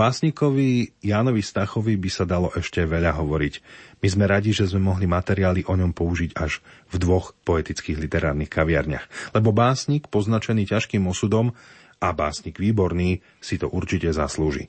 Básnikovi 0.03 0.99
Jánovi 0.99 1.47
Stachovi 1.47 1.95
by 1.95 2.11
sa 2.11 2.27
dalo 2.27 2.51
ešte 2.59 2.83
veľa 2.83 3.15
hovoriť. 3.23 3.55
My 4.03 4.09
sme 4.11 4.27
radi, 4.27 4.51
že 4.51 4.67
sme 4.67 4.91
mohli 4.91 5.07
materiály 5.07 5.63
o 5.71 5.79
ňom 5.79 5.95
použiť 5.95 6.35
až 6.35 6.59
v 6.91 6.99
dvoch 6.99 7.39
poetických 7.47 8.03
literárnych 8.03 8.51
kaviarniach. 8.51 9.31
Lebo 9.31 9.55
básnik, 9.55 10.11
poznačený 10.11 10.67
ťažkým 10.67 11.07
osudom 11.07 11.55
a 12.03 12.09
básnik 12.11 12.59
výborný, 12.59 13.23
si 13.39 13.63
to 13.63 13.71
určite 13.71 14.11
zaslúži. 14.11 14.67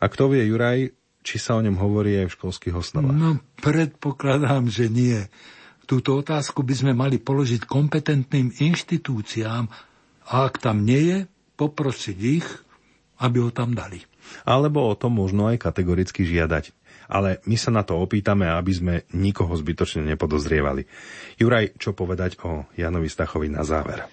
A 0.00 0.08
kto 0.08 0.32
vie, 0.32 0.48
Juraj, 0.48 0.96
či 1.20 1.36
sa 1.36 1.60
o 1.60 1.60
ňom 1.60 1.76
hovorí 1.76 2.16
aj 2.24 2.32
v 2.32 2.36
školských 2.40 2.74
osnovách? 2.74 3.12
No, 3.12 3.44
predpokladám, 3.60 4.72
že 4.72 4.88
nie. 4.88 5.20
Túto 5.84 6.16
otázku 6.16 6.64
by 6.64 6.72
sme 6.72 6.92
mali 6.96 7.20
položiť 7.20 7.68
kompetentným 7.68 8.56
inštitúciám 8.56 9.68
a 10.32 10.34
ak 10.48 10.64
tam 10.64 10.80
nie 10.88 11.02
je, 11.12 11.18
poprosiť 11.60 12.18
ich, 12.24 12.48
aby 13.20 13.36
ho 13.44 13.52
tam 13.52 13.76
dali. 13.76 14.00
Alebo 14.42 14.86
o 14.86 14.94
tom 14.98 15.18
možno 15.18 15.48
aj 15.50 15.62
kategoricky 15.62 16.26
žiadať. 16.26 16.74
Ale 17.12 17.44
my 17.44 17.56
sa 17.60 17.70
na 17.74 17.84
to 17.84 17.98
opýtame, 18.00 18.48
aby 18.48 18.72
sme 18.72 18.94
nikoho 19.12 19.52
zbytočne 19.52 20.06
nepodozrievali. 20.08 20.88
Juraj, 21.36 21.76
čo 21.76 21.92
povedať 21.92 22.40
o 22.46 22.64
Janovi 22.78 23.10
Stachovi 23.12 23.52
na 23.52 23.66
záver? 23.66 24.08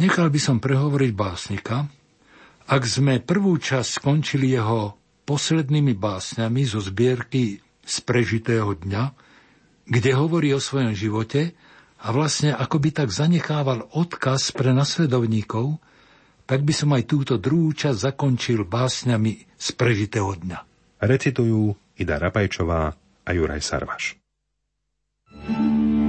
Nechal 0.00 0.28
by 0.28 0.40
som 0.40 0.56
prehovoriť 0.60 1.10
básnika. 1.12 1.88
Ak 2.70 2.82
sme 2.86 3.20
prvú 3.20 3.56
časť 3.58 4.00
skončili 4.00 4.52
jeho 4.52 4.96
poslednými 5.26 5.96
básňami 5.96 6.62
zo 6.64 6.80
zbierky 6.80 7.58
z 7.84 7.96
prežitého 8.06 8.78
dňa, 8.78 9.04
kde 9.90 10.10
hovorí 10.14 10.54
o 10.54 10.62
svojom 10.62 10.94
živote 10.94 11.52
a 12.00 12.06
vlastne 12.14 12.54
ako 12.54 12.76
by 12.78 12.90
tak 12.94 13.08
zanechával 13.10 13.90
odkaz 13.92 14.54
pre 14.54 14.70
nasledovníkov, 14.70 15.82
tak 16.50 16.66
by 16.66 16.74
som 16.74 16.90
aj 16.98 17.06
túto 17.06 17.38
druhú 17.38 17.70
časť 17.70 18.10
zakončil 18.10 18.66
básňami 18.66 19.54
z 19.54 19.68
prežitého 19.78 20.34
dňa. 20.34 20.58
Recitujú 20.98 21.78
Ida 21.94 22.18
Rapajčová 22.18 22.90
a 23.22 23.30
Juraj 23.30 23.62
Sarvaš. 23.62 24.18
thank 25.30 25.94
you 25.94 25.99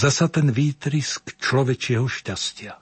Zasa 0.00 0.32
ten 0.32 0.48
výtrisk 0.48 1.36
človečieho 1.36 2.08
šťastia. 2.08 2.72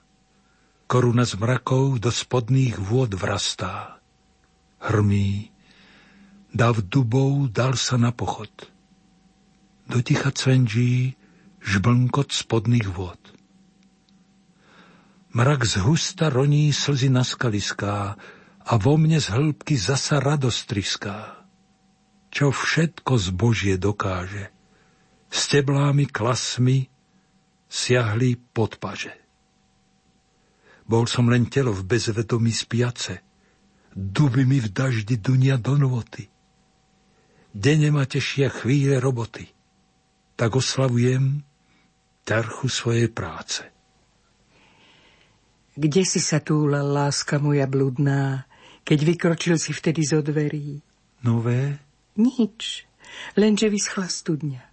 Koruna 0.87 1.27
z 1.27 1.35
mrakov 1.35 1.99
do 1.99 2.15
spodných 2.15 2.79
vôd 2.79 3.11
vrastá. 3.11 3.99
Hrmí. 4.79 5.51
Dav 6.55 6.79
dubov 6.79 7.51
dal 7.51 7.75
sa 7.75 7.99
na 7.99 8.15
pochod. 8.15 8.47
Do 9.91 9.99
ticha 9.99 10.31
cvenží 10.31 11.19
žblnkot 11.59 12.31
spodných 12.31 12.87
vôd. 12.87 13.19
Mrak 15.35 15.67
z 15.67 15.83
husta 15.83 16.31
roní 16.31 16.71
slzy 16.71 17.11
na 17.11 17.27
skaliská 17.27 18.15
a 18.63 18.73
vo 18.79 18.95
mne 18.95 19.19
z 19.19 19.27
hĺbky 19.35 19.75
zasa 19.75 20.23
radostriská. 20.23 21.35
Čo 22.31 22.55
všetko 22.55 23.19
zbožie 23.19 23.75
dokáže– 23.75 24.55
steblámi, 25.35 26.07
klasmi 26.07 26.87
siahli 27.69 28.35
pod 28.35 28.81
paže. 28.81 29.13
Bol 30.89 31.05
som 31.05 31.29
len 31.29 31.45
telo 31.45 31.69
v 31.69 31.85
bezvedomí 31.85 32.49
spiace, 32.49 33.21
duby 33.93 34.41
mi 34.49 34.57
v 34.57 34.73
daždi 34.73 35.21
dunia 35.21 35.61
do 35.61 35.77
novoty. 35.77 36.25
Dene 37.53 37.93
ma 37.93 38.09
tešia 38.09 38.49
chvíle 38.49 38.97
roboty, 38.97 39.45
tak 40.33 40.57
oslavujem 40.57 41.45
terchu 42.25 42.65
svojej 42.69 43.09
práce. 43.13 43.61
Kde 45.79 46.03
si 46.05 46.19
sa 46.21 46.41
túlal, 46.41 46.89
láska 46.89 47.37
moja 47.37 47.69
bludná, 47.69 48.49
keď 48.81 48.99
vykročil 49.05 49.55
si 49.61 49.73
vtedy 49.73 50.01
zo 50.05 50.19
dverí? 50.25 50.81
Nové? 51.21 51.77
Nič, 52.17 52.85
lenže 53.37 53.69
vyschla 53.69 54.09
studňa. 54.09 54.68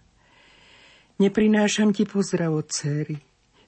Neprinášam 1.17 1.97
ti 1.97 2.05
pozdrav 2.05 2.53
od 2.53 2.69
céry. 2.69 3.17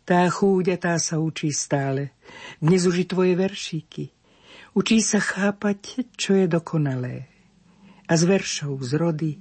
Tá 0.06 0.26
chúďa, 0.30 0.78
tá 0.78 0.98
sa 1.02 1.18
učí 1.18 1.50
stále. 1.50 2.14
Dnes 2.62 2.86
už 2.86 3.02
i 3.02 3.06
tvoje 3.10 3.34
veršíky. 3.34 4.14
Učí 4.78 5.02
sa 5.02 5.18
chápať, 5.18 6.06
čo 6.14 6.38
je 6.38 6.46
dokonalé. 6.46 7.26
A 8.06 8.14
z 8.14 8.24
veršov, 8.26 8.86
z 8.86 8.92
rody, 8.98 9.34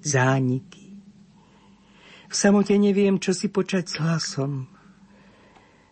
zániky. 0.00 0.96
V 2.28 2.34
samote 2.36 2.72
neviem, 2.80 3.20
čo 3.20 3.36
si 3.36 3.52
počať 3.52 3.84
s 3.88 3.94
hlasom. 4.00 4.68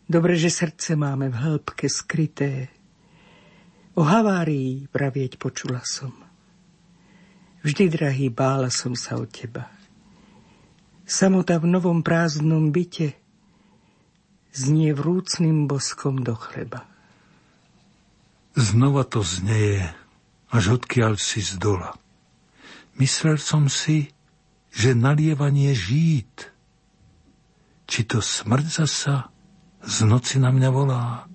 Dobre, 0.09 0.41
že 0.41 0.49
srdce 0.49 0.97
máme 0.97 1.29
v 1.29 1.37
hĺbke 1.37 1.93
skryté. 1.93 2.73
O 3.97 4.05
havárii 4.05 4.89
pravieť 4.89 5.37
počula 5.37 5.85
som. 5.85 6.17
Vždy, 7.61 7.93
drahý, 7.93 8.33
bála 8.33 8.73
som 8.73 8.97
sa 8.97 9.21
od 9.21 9.29
teba. 9.29 9.80
Samota 11.11 11.59
v 11.59 11.67
novom 11.67 12.07
prázdnom 12.07 12.71
byte 12.71 13.19
znie 14.55 14.95
vrúcným 14.95 15.67
boskom 15.67 16.23
do 16.23 16.39
chleba. 16.39 16.87
Znova 18.55 19.03
to 19.03 19.27
znieje, 19.27 19.91
až 20.55 20.79
odkiaľ 20.79 21.19
si 21.19 21.43
z 21.43 21.59
dola. 21.59 21.99
Myslel 23.03 23.43
som 23.43 23.67
si, 23.67 24.15
že 24.71 24.95
nalievanie 24.95 25.75
žít. 25.75 26.55
Či 27.91 28.07
to 28.07 28.23
smrť 28.23 28.67
zasa 28.71 29.35
z 29.83 30.07
noci 30.07 30.39
na 30.39 30.55
mňa 30.55 30.71
volá, 30.71 31.27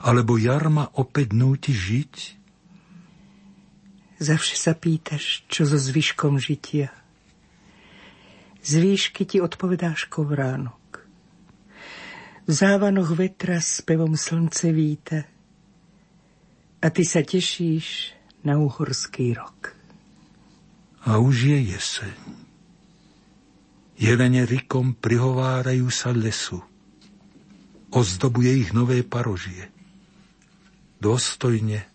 alebo 0.00 0.40
jarma 0.40 0.88
opäť 0.96 1.36
núti 1.36 1.76
žiť? 1.76 2.14
Zavše 4.16 4.56
sa 4.56 4.72
pýtaš, 4.72 5.44
čo 5.52 5.68
so 5.68 5.76
zvyškom 5.76 6.40
žitia– 6.40 6.88
z 8.62 8.72
výšky 8.78 9.26
ti 9.26 9.38
odpovedá 9.42 9.94
škovránok. 9.98 11.02
V 12.46 12.50
závanoch 12.50 13.14
vetra 13.14 13.58
s 13.58 13.82
pevom 13.82 14.14
slnce 14.14 14.70
víta 14.70 15.26
a 16.82 16.86
ty 16.90 17.02
sa 17.06 17.22
tešíš 17.22 18.14
na 18.42 18.58
uhorský 18.58 19.34
rok. 19.38 19.74
A 21.06 21.18
už 21.18 21.54
je 21.54 21.58
jeseň. 21.74 22.18
Jelene 23.98 24.42
rikom 24.42 24.98
prihovárajú 24.98 25.86
sa 25.90 26.10
lesu. 26.10 26.58
Ozdobuje 27.94 28.66
ich 28.66 28.70
nové 28.74 29.06
parožie. 29.06 29.70
Dostojne, 30.98 31.86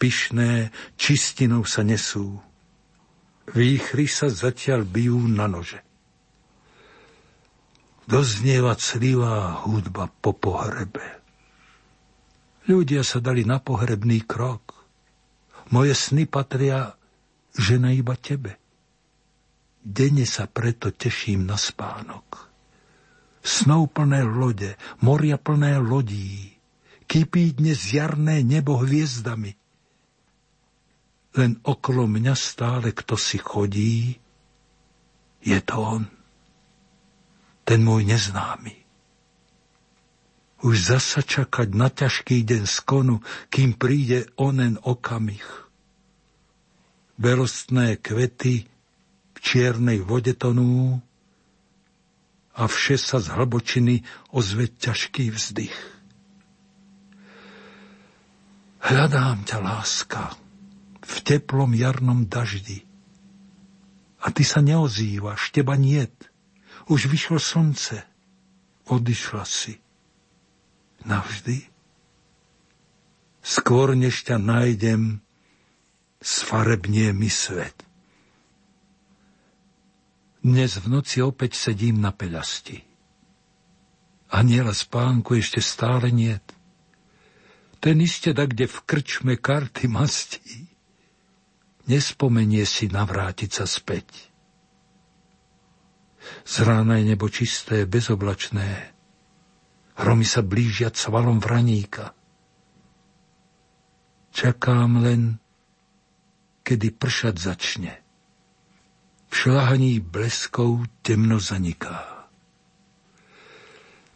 pyšné, 0.00 0.72
čistinou 0.96 1.68
sa 1.68 1.84
nesú. 1.84 2.40
Výchry 3.52 4.08
sa 4.08 4.32
zatiaľ 4.32 4.88
bijú 4.88 5.20
na 5.28 5.44
nože 5.44 5.83
doznieva 8.04 8.76
clivá 8.76 9.64
hudba 9.64 10.12
po 10.20 10.36
pohrebe. 10.36 11.04
Ľudia 12.64 13.04
sa 13.04 13.20
dali 13.20 13.44
na 13.44 13.60
pohrebný 13.60 14.24
krok. 14.24 14.72
Moje 15.72 15.92
sny 15.96 16.24
patria 16.28 16.96
žena 17.56 17.92
iba 17.92 18.16
tebe. 18.16 18.56
Denne 19.84 20.24
sa 20.24 20.48
preto 20.48 20.88
teším 20.88 21.44
na 21.44 21.60
spánok. 21.60 22.48
Snov 23.44 23.92
plné 23.92 24.24
lode, 24.24 24.80
moria 25.04 25.36
plné 25.36 25.76
lodí, 25.76 26.56
kypí 27.04 27.52
dnes 27.52 27.92
jarné 27.92 28.40
nebo 28.40 28.80
hviezdami. 28.80 29.52
Len 31.36 31.60
okolo 31.60 32.08
mňa 32.08 32.32
stále 32.32 32.96
kto 32.96 33.20
si 33.20 33.36
chodí, 33.36 34.16
je 35.44 35.58
to 35.60 35.76
on 35.76 36.13
ten 37.64 37.80
môj 37.80 38.04
neznámy. 38.04 38.84
Už 40.64 40.96
zasa 40.96 41.20
čakať 41.20 41.76
na 41.76 41.92
ťažký 41.92 42.40
deň 42.44 42.64
skonu, 42.64 43.20
kým 43.52 43.76
príde 43.76 44.32
onen 44.40 44.80
okamih. 44.80 45.44
Belostné 47.20 48.00
kvety 48.00 48.64
v 49.36 49.38
čiernej 49.44 50.00
vode 50.00 50.32
tonú 50.32 51.04
a 52.56 52.62
vše 52.64 52.96
sa 52.96 53.20
z 53.20 53.28
hlbočiny 53.34 54.00
ozve 54.32 54.72
ťažký 54.72 55.34
vzdych. 55.34 55.78
Hľadám 58.84 59.48
ťa, 59.48 59.58
láska, 59.64 60.36
v 61.04 61.14
teplom 61.24 61.72
jarnom 61.72 62.28
daždi. 62.28 62.84
A 64.24 64.32
ty 64.32 64.44
sa 64.44 64.64
neozývaš, 64.64 65.52
teba 65.52 65.76
niet. 65.76 66.12
Už 66.84 67.08
vyšlo 67.08 67.40
slnce. 67.40 68.04
odišla 68.84 69.44
si. 69.48 69.80
Navždy? 71.04 71.64
Skôr 73.44 73.92
než 73.92 74.24
ťa 74.24 74.40
nájdem, 74.40 75.20
sfarebnie 76.20 77.12
mi 77.12 77.28
svet. 77.28 77.76
Dnes 80.44 80.76
v 80.76 80.86
noci 80.92 81.24
opäť 81.24 81.56
sedím 81.56 82.00
na 82.00 82.12
peľasti. 82.12 82.84
Aniela 84.32 84.76
spánku 84.76 85.40
ešte 85.40 85.60
stále 85.60 86.12
niet. 86.12 86.44
Ten 87.84 88.00
iste 88.00 88.32
da 88.32 88.48
kde 88.48 88.64
v 88.64 88.78
krčme 88.88 89.36
karty 89.36 89.92
mastí. 89.92 90.72
Nespomenie 91.84 92.64
si 92.64 92.88
navrátiť 92.88 93.50
sa 93.52 93.68
späť. 93.68 94.33
Z 96.44 96.54
je 96.64 97.04
nebo 97.04 97.28
čisté, 97.28 97.86
bezoblačné. 97.86 98.94
Hromy 99.94 100.26
sa 100.26 100.42
blížia 100.42 100.90
cvalom 100.90 101.38
vraníka. 101.38 102.12
Čakám 104.34 105.04
len, 105.06 105.38
kedy 106.66 106.90
pršať 106.90 107.34
začne. 107.38 107.92
V 109.30 109.34
šláhaní 109.34 110.02
bleskov 110.02 110.86
temno 111.06 111.38
zaniká. 111.38 112.26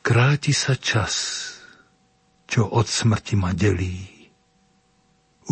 Kráti 0.03 0.57
sa 0.57 0.75
čas, 0.75 1.15
čo 2.49 2.65
od 2.65 2.89
smrti 2.89 3.37
ma 3.37 3.53
delí. 3.53 4.09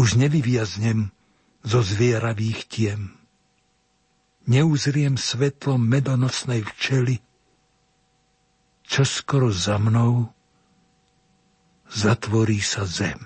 Už 0.00 0.16
nevyviaznem 0.16 1.12
zo 1.60 1.84
zvieravých 1.84 2.66
tiem. 2.66 3.25
Neuzriem 4.46 5.18
svetlo 5.18 5.74
medonosnej 5.74 6.62
včely, 6.62 7.18
čo 8.86 9.02
skoro 9.02 9.50
za 9.50 9.74
mnou 9.74 10.30
zatvorí 11.90 12.62
sa 12.62 12.86
zem. 12.86 13.18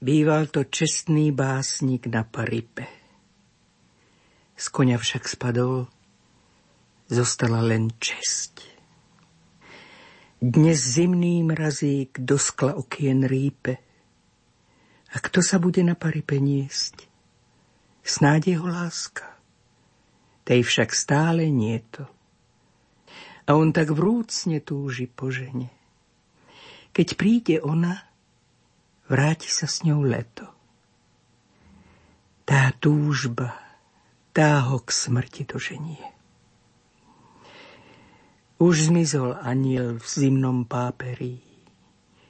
Býval 0.00 0.48
to 0.48 0.64
čestný 0.64 1.36
básnik 1.36 2.08
na 2.08 2.24
Paripe. 2.24 2.88
Z 4.56 4.72
konia 4.72 4.96
však 4.96 5.28
spadol, 5.28 5.88
zostala 7.12 7.60
len 7.60 7.92
česť. 8.00 8.64
Dnes 10.40 10.80
zimný 10.80 11.44
mrazík 11.44 12.20
do 12.20 12.40
skla 12.40 12.72
okien 12.76 13.24
rípe. 13.24 13.80
A 15.12 15.16
kto 15.20 15.44
sa 15.44 15.60
bude 15.60 15.84
na 15.84 15.92
Paripe 15.92 16.40
niesť? 16.40 17.13
Snáď 18.14 18.54
jeho 18.54 18.70
láska. 18.70 19.26
Tej 20.46 20.62
však 20.62 20.94
stále 20.94 21.50
nie 21.50 21.82
to. 21.90 22.06
A 23.50 23.58
on 23.58 23.74
tak 23.74 23.90
vrúcne 23.90 24.62
túži 24.62 25.10
po 25.10 25.34
žene. 25.34 25.74
Keď 26.94 27.08
príde 27.18 27.58
ona, 27.58 28.06
vráti 29.10 29.50
sa 29.50 29.66
s 29.66 29.82
ňou 29.82 30.06
leto. 30.06 30.46
Tá 32.46 32.70
túžba, 32.78 33.58
tá 34.30 34.62
ho 34.62 34.78
k 34.78 34.94
smrti 34.94 35.50
doženie. 35.50 36.06
Už 38.62 38.94
zmizol 38.94 39.34
aniel 39.42 39.98
v 39.98 40.06
zimnom 40.06 40.62
páperí 40.70 41.42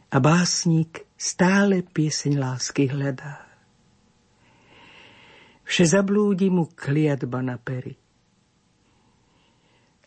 a 0.09 0.17
básnik 0.17 1.05
stále 1.21 1.85
pieseň 1.85 2.41
lásky 2.41 2.89
hľadá. 2.89 3.44
Vše 5.65 5.85
zablúdi 5.97 6.53
mu 6.53 6.69
kliatba 6.69 7.41
na 7.41 7.57
pery. 7.57 7.97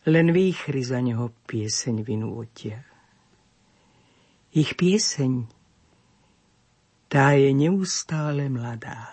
Len 0.08 0.32
výchry 0.32 0.80
za 0.80 1.02
neho 1.02 1.34
pieseň 1.44 2.00
vynútia. 2.06 2.80
Ich 4.54 4.78
pieseň 4.78 5.58
tá 7.08 7.36
je 7.36 7.52
neustále 7.52 8.48
mladá. 8.48 9.12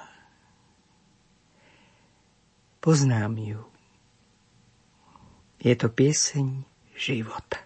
Poznám 2.79 3.33
ju. 3.39 3.61
Je 5.59 5.73
to 5.73 5.89
pieseň 5.89 6.61
života. 6.93 7.65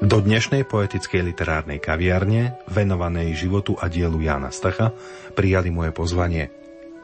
Do 0.00 0.24
dnešnej 0.24 0.64
poetickej 0.64 1.20
literárnej 1.28 1.76
kaviarne, 1.76 2.56
venovanej 2.72 3.36
životu 3.36 3.76
a 3.76 3.84
dielu 3.84 4.16
Jána 4.16 4.48
Stacha, 4.48 4.96
prijali 5.36 5.68
moje 5.68 5.92
pozvanie 5.92 6.48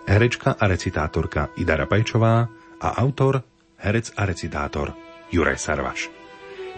herečka 0.09 0.57
a 0.57 0.65
recitátorka 0.65 1.53
Ida 1.61 1.77
Rapajčová 1.77 2.49
a 2.81 2.89
autor, 2.97 3.45
herec 3.85 4.17
a 4.17 4.25
recitátor 4.25 4.97
Juraj 5.29 5.61
Sarvaš. 5.61 6.09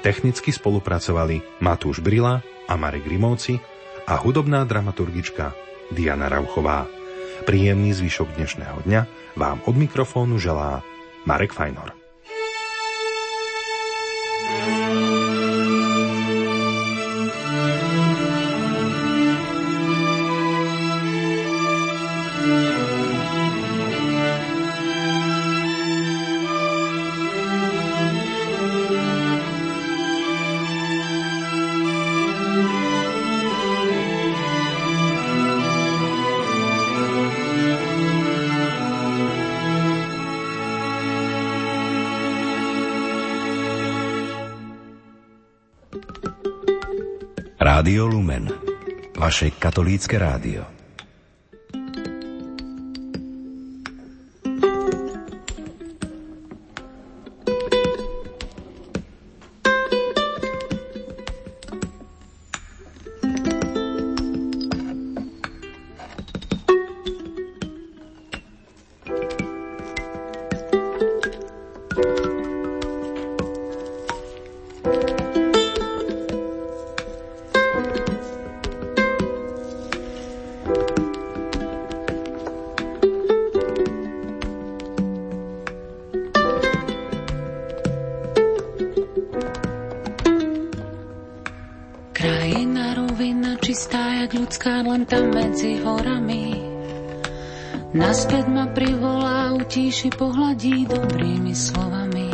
Technicky 0.02 0.50
spolupracovali 0.50 1.62
Matúš 1.62 2.02
Brila 2.02 2.42
a 2.66 2.74
Marek 2.74 3.06
Grimovci 3.06 3.54
a 4.10 4.18
hudobná 4.18 4.66
dramaturgička 4.66 5.54
Diana 5.94 6.26
Rauchová. 6.26 6.90
Príjemný 7.46 7.94
zvyšok 7.94 8.34
dnešného 8.34 8.82
dňa 8.90 9.00
vám 9.38 9.62
od 9.70 9.74
mikrofónu 9.78 10.42
želá 10.42 10.82
Marek 11.30 11.54
Fajnor. 11.54 11.97
Vaše 49.28 49.50
katolícke 49.60 50.16
rádio. 50.18 50.77
Naspäť 97.88 98.52
ma 98.52 98.68
privolá, 98.68 99.56
utíši, 99.56 100.12
pohľadí 100.12 100.84
dobrými 100.92 101.56
slovami. 101.56 102.28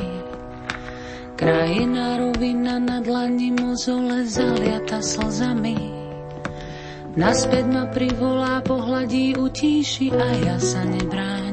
Krajina 1.39 2.19
rovina 2.19 2.83
na 2.83 2.99
dlani 2.99 3.55
mozole 3.55 4.27
zaliata 4.27 4.99
slzami. 4.99 5.79
Naspäť 7.15 7.71
ma 7.71 7.87
privolá, 7.87 8.67
pohľadí, 8.67 9.39
utíši 9.39 10.11
a 10.11 10.29
ja 10.43 10.57
sa 10.59 10.83
nebránim. 10.83 11.44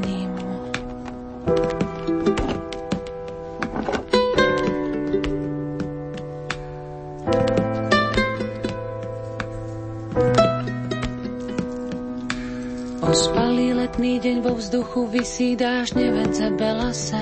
Vzduchu 15.22 15.54
vysí 15.54 15.56
dáždne 15.56 16.10
belase. 16.58 17.22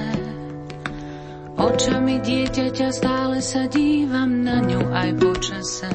Očami 1.60 2.24
dieťaťa 2.24 2.90
stále 2.96 3.44
sa 3.44 3.68
dívam 3.68 4.48
na 4.48 4.64
ňu 4.64 4.80
aj 4.96 5.10
počase. 5.20 5.92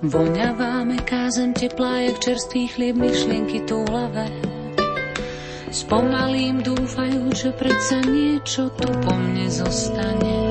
Voňavá 0.00 0.82
meká 0.88 1.28
zem 1.28 1.52
teplá, 1.52 2.08
jak 2.08 2.24
čerstvý 2.24 2.72
chlieb, 2.72 2.96
myšlienky 2.96 3.68
túlavé. 3.68 4.32
Spomalím 5.68 6.64
dúfajú, 6.64 7.28
že 7.36 7.52
predsa 7.52 8.00
niečo 8.08 8.72
tu 8.72 8.88
po 9.04 9.12
mne 9.12 9.46
zostane. 9.52 10.41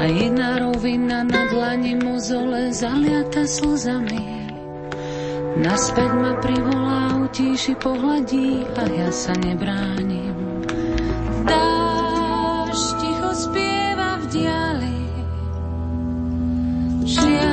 Krajina 0.00 0.56
rovina 0.56 1.20
na 1.28 1.44
dlani 1.52 1.92
mozole 2.00 2.72
zaliata 2.72 3.44
slzami. 3.44 4.48
Naspäť 5.60 6.10
ma 6.16 6.40
privolá, 6.40 7.20
utíši, 7.28 7.76
pohľadí 7.76 8.64
a 8.80 8.82
ja 8.96 9.12
sa 9.12 9.36
nebránim. 9.36 10.32
Dáš 11.44 12.80
ticho 12.96 13.32
spieva 13.36 14.16
v 14.16 14.40
diali, 14.40 15.00
Žiaľ, 17.04 17.49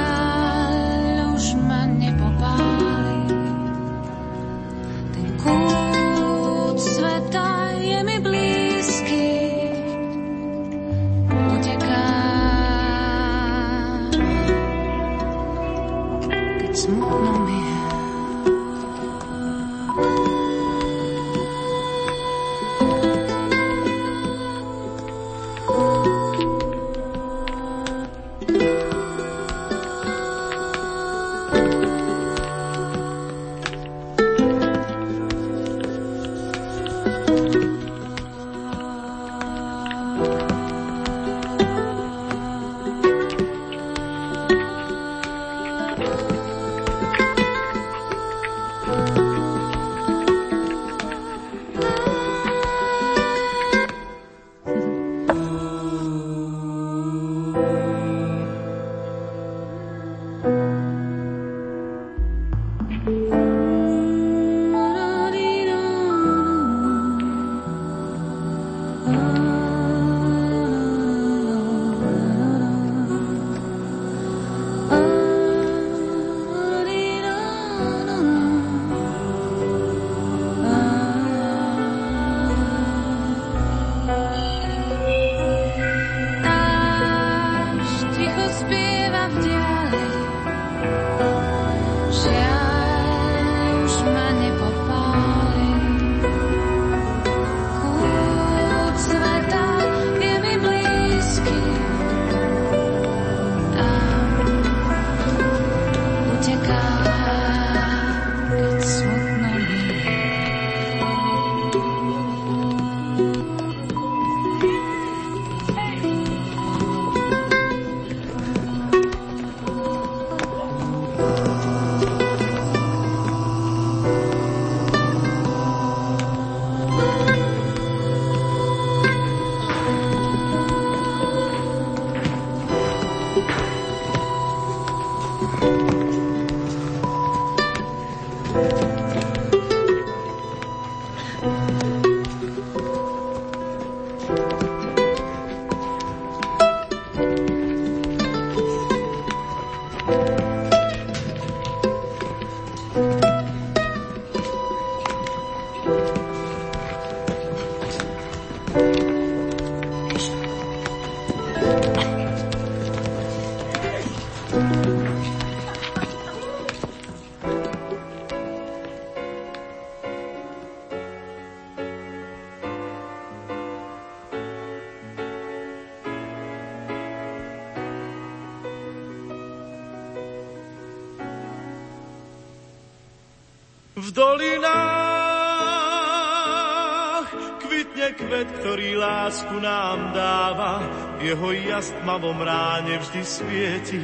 jeho 191.27 191.51
jas 191.51 191.91
tmavom 191.91 192.39
ráne 192.39 193.03
vždy 193.03 193.21
svieti 193.27 193.99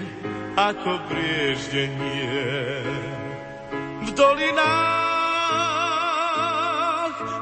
ako 0.59 0.99
brieždenie. 1.07 2.84
V 4.03 4.11
dolinách 4.11 4.84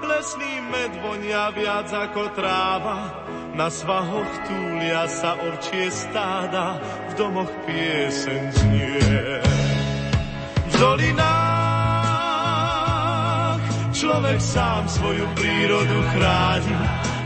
lesný 0.05 0.61
med 0.69 0.93
vonia 1.01 1.49
viac 1.49 1.89
ako 1.89 2.29
tráva, 2.37 3.25
na 3.57 3.73
svahoch 3.73 4.29
túlia 4.45 5.09
sa 5.09 5.33
orčie 5.41 5.89
stáda, 5.89 6.77
v 7.11 7.17
domoch 7.17 7.49
pieseň 7.65 8.41
znie. 8.53 9.41
V 10.69 10.73
dolinách 10.77 11.41
človek 13.97 14.37
sám 14.37 14.85
svoju 14.87 15.25
prírodu 15.35 15.99
chráni, 16.13 17.10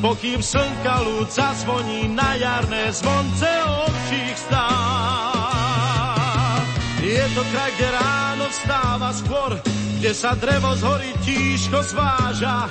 pokým 0.00 0.42
slnka 0.42 1.00
ľud 1.04 1.28
zazvoní 1.30 2.08
na 2.12 2.34
jarné 2.36 2.92
zvonce 2.92 3.48
občích 3.86 4.36
stá. 4.38 4.68
Je 7.00 7.22
to 7.34 7.42
kraj, 7.54 7.70
kde 7.78 7.88
ráno 7.94 8.50
vstáva 8.50 9.14
skôr, 9.14 9.54
kde 10.02 10.10
sa 10.10 10.34
drevo 10.34 10.74
z 10.74 10.82
hory 10.82 11.14
tížko 11.22 11.82
zváža. 11.86 12.66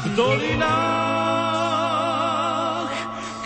v 0.03 0.07
dolinách. 0.13 1.02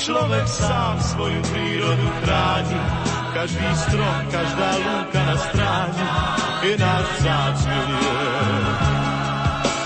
Človek 0.00 0.48
sám 0.48 0.96
svoju 0.96 1.44
prírodu 1.52 2.08
chráni, 2.24 2.80
každý 3.36 3.68
strom, 3.84 4.16
každá 4.32 4.80
lúka 4.80 5.20
na 5.28 5.36
stráni 5.36 6.06
je 6.64 6.72
náš 6.80 7.04
vzácný 7.20 7.84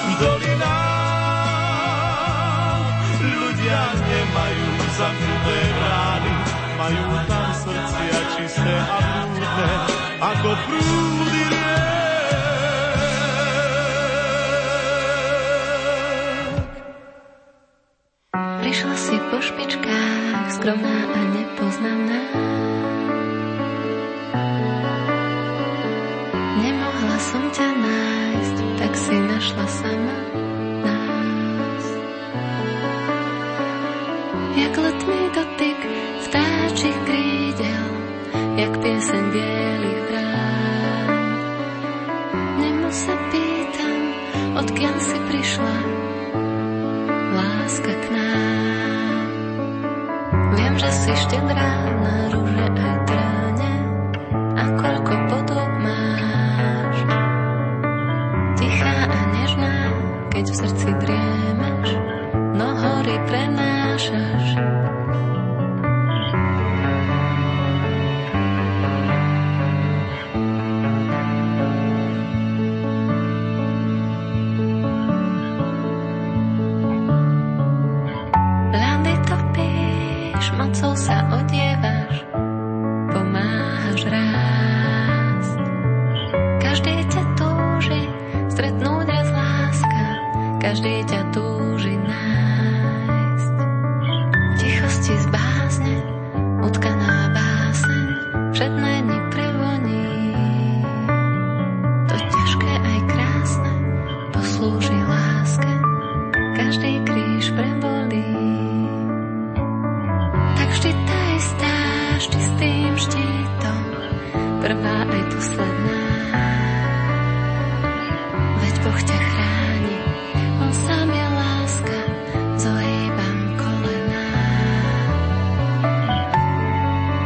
V 0.07 0.11
dolinách 0.23 1.35
ľudia 3.27 3.81
nemajú 3.91 4.67
zamknuté 4.95 5.59
brány, 5.83 6.35
majú 6.79 7.05
tam 7.27 7.51
srdcia 7.59 8.19
čisté 8.39 8.75
a 8.87 8.99
prúdne, 9.03 9.73
ako 10.23 10.51
prúdy 10.63 11.64
Prišla 18.65 18.97
si 18.97 19.13
po 19.29 19.45
špičkách, 19.45 20.57
skromná 20.57 20.99
a 21.13 21.21
nepoznaná. 21.37 22.23
Nemohla 26.65 27.17
som 27.21 27.45
ťa 27.53 27.69
nájsť, 27.77 28.57
tak 28.81 28.93
si 28.97 29.17
našla 29.21 29.67
sama 29.69 30.17
nás. 30.81 31.85
Jak 34.57 34.73
letný 34.81 35.21
dotyk 35.37 35.81
vtáčich 36.25 36.99
krídel, 37.05 37.89
jak 38.65 38.73
pieseň 38.81 39.25
bielých 39.29 40.03
brán. 40.09 41.29
Nemo 42.65 42.89
sa 42.89 43.13
pýtam, 43.29 44.01
odkiaľ 44.57 44.97
si 45.05 45.19
prišla, 45.29 45.77
láska 47.75 47.91
k 47.91 48.07
nám. 48.15 49.27
Viem, 50.55 50.75
že 50.79 50.91
si 50.95 51.13
štedrá 51.27 51.71
na 51.91 52.31
rúže 52.31 52.67
aj 52.71 52.97
tráne 53.03 53.54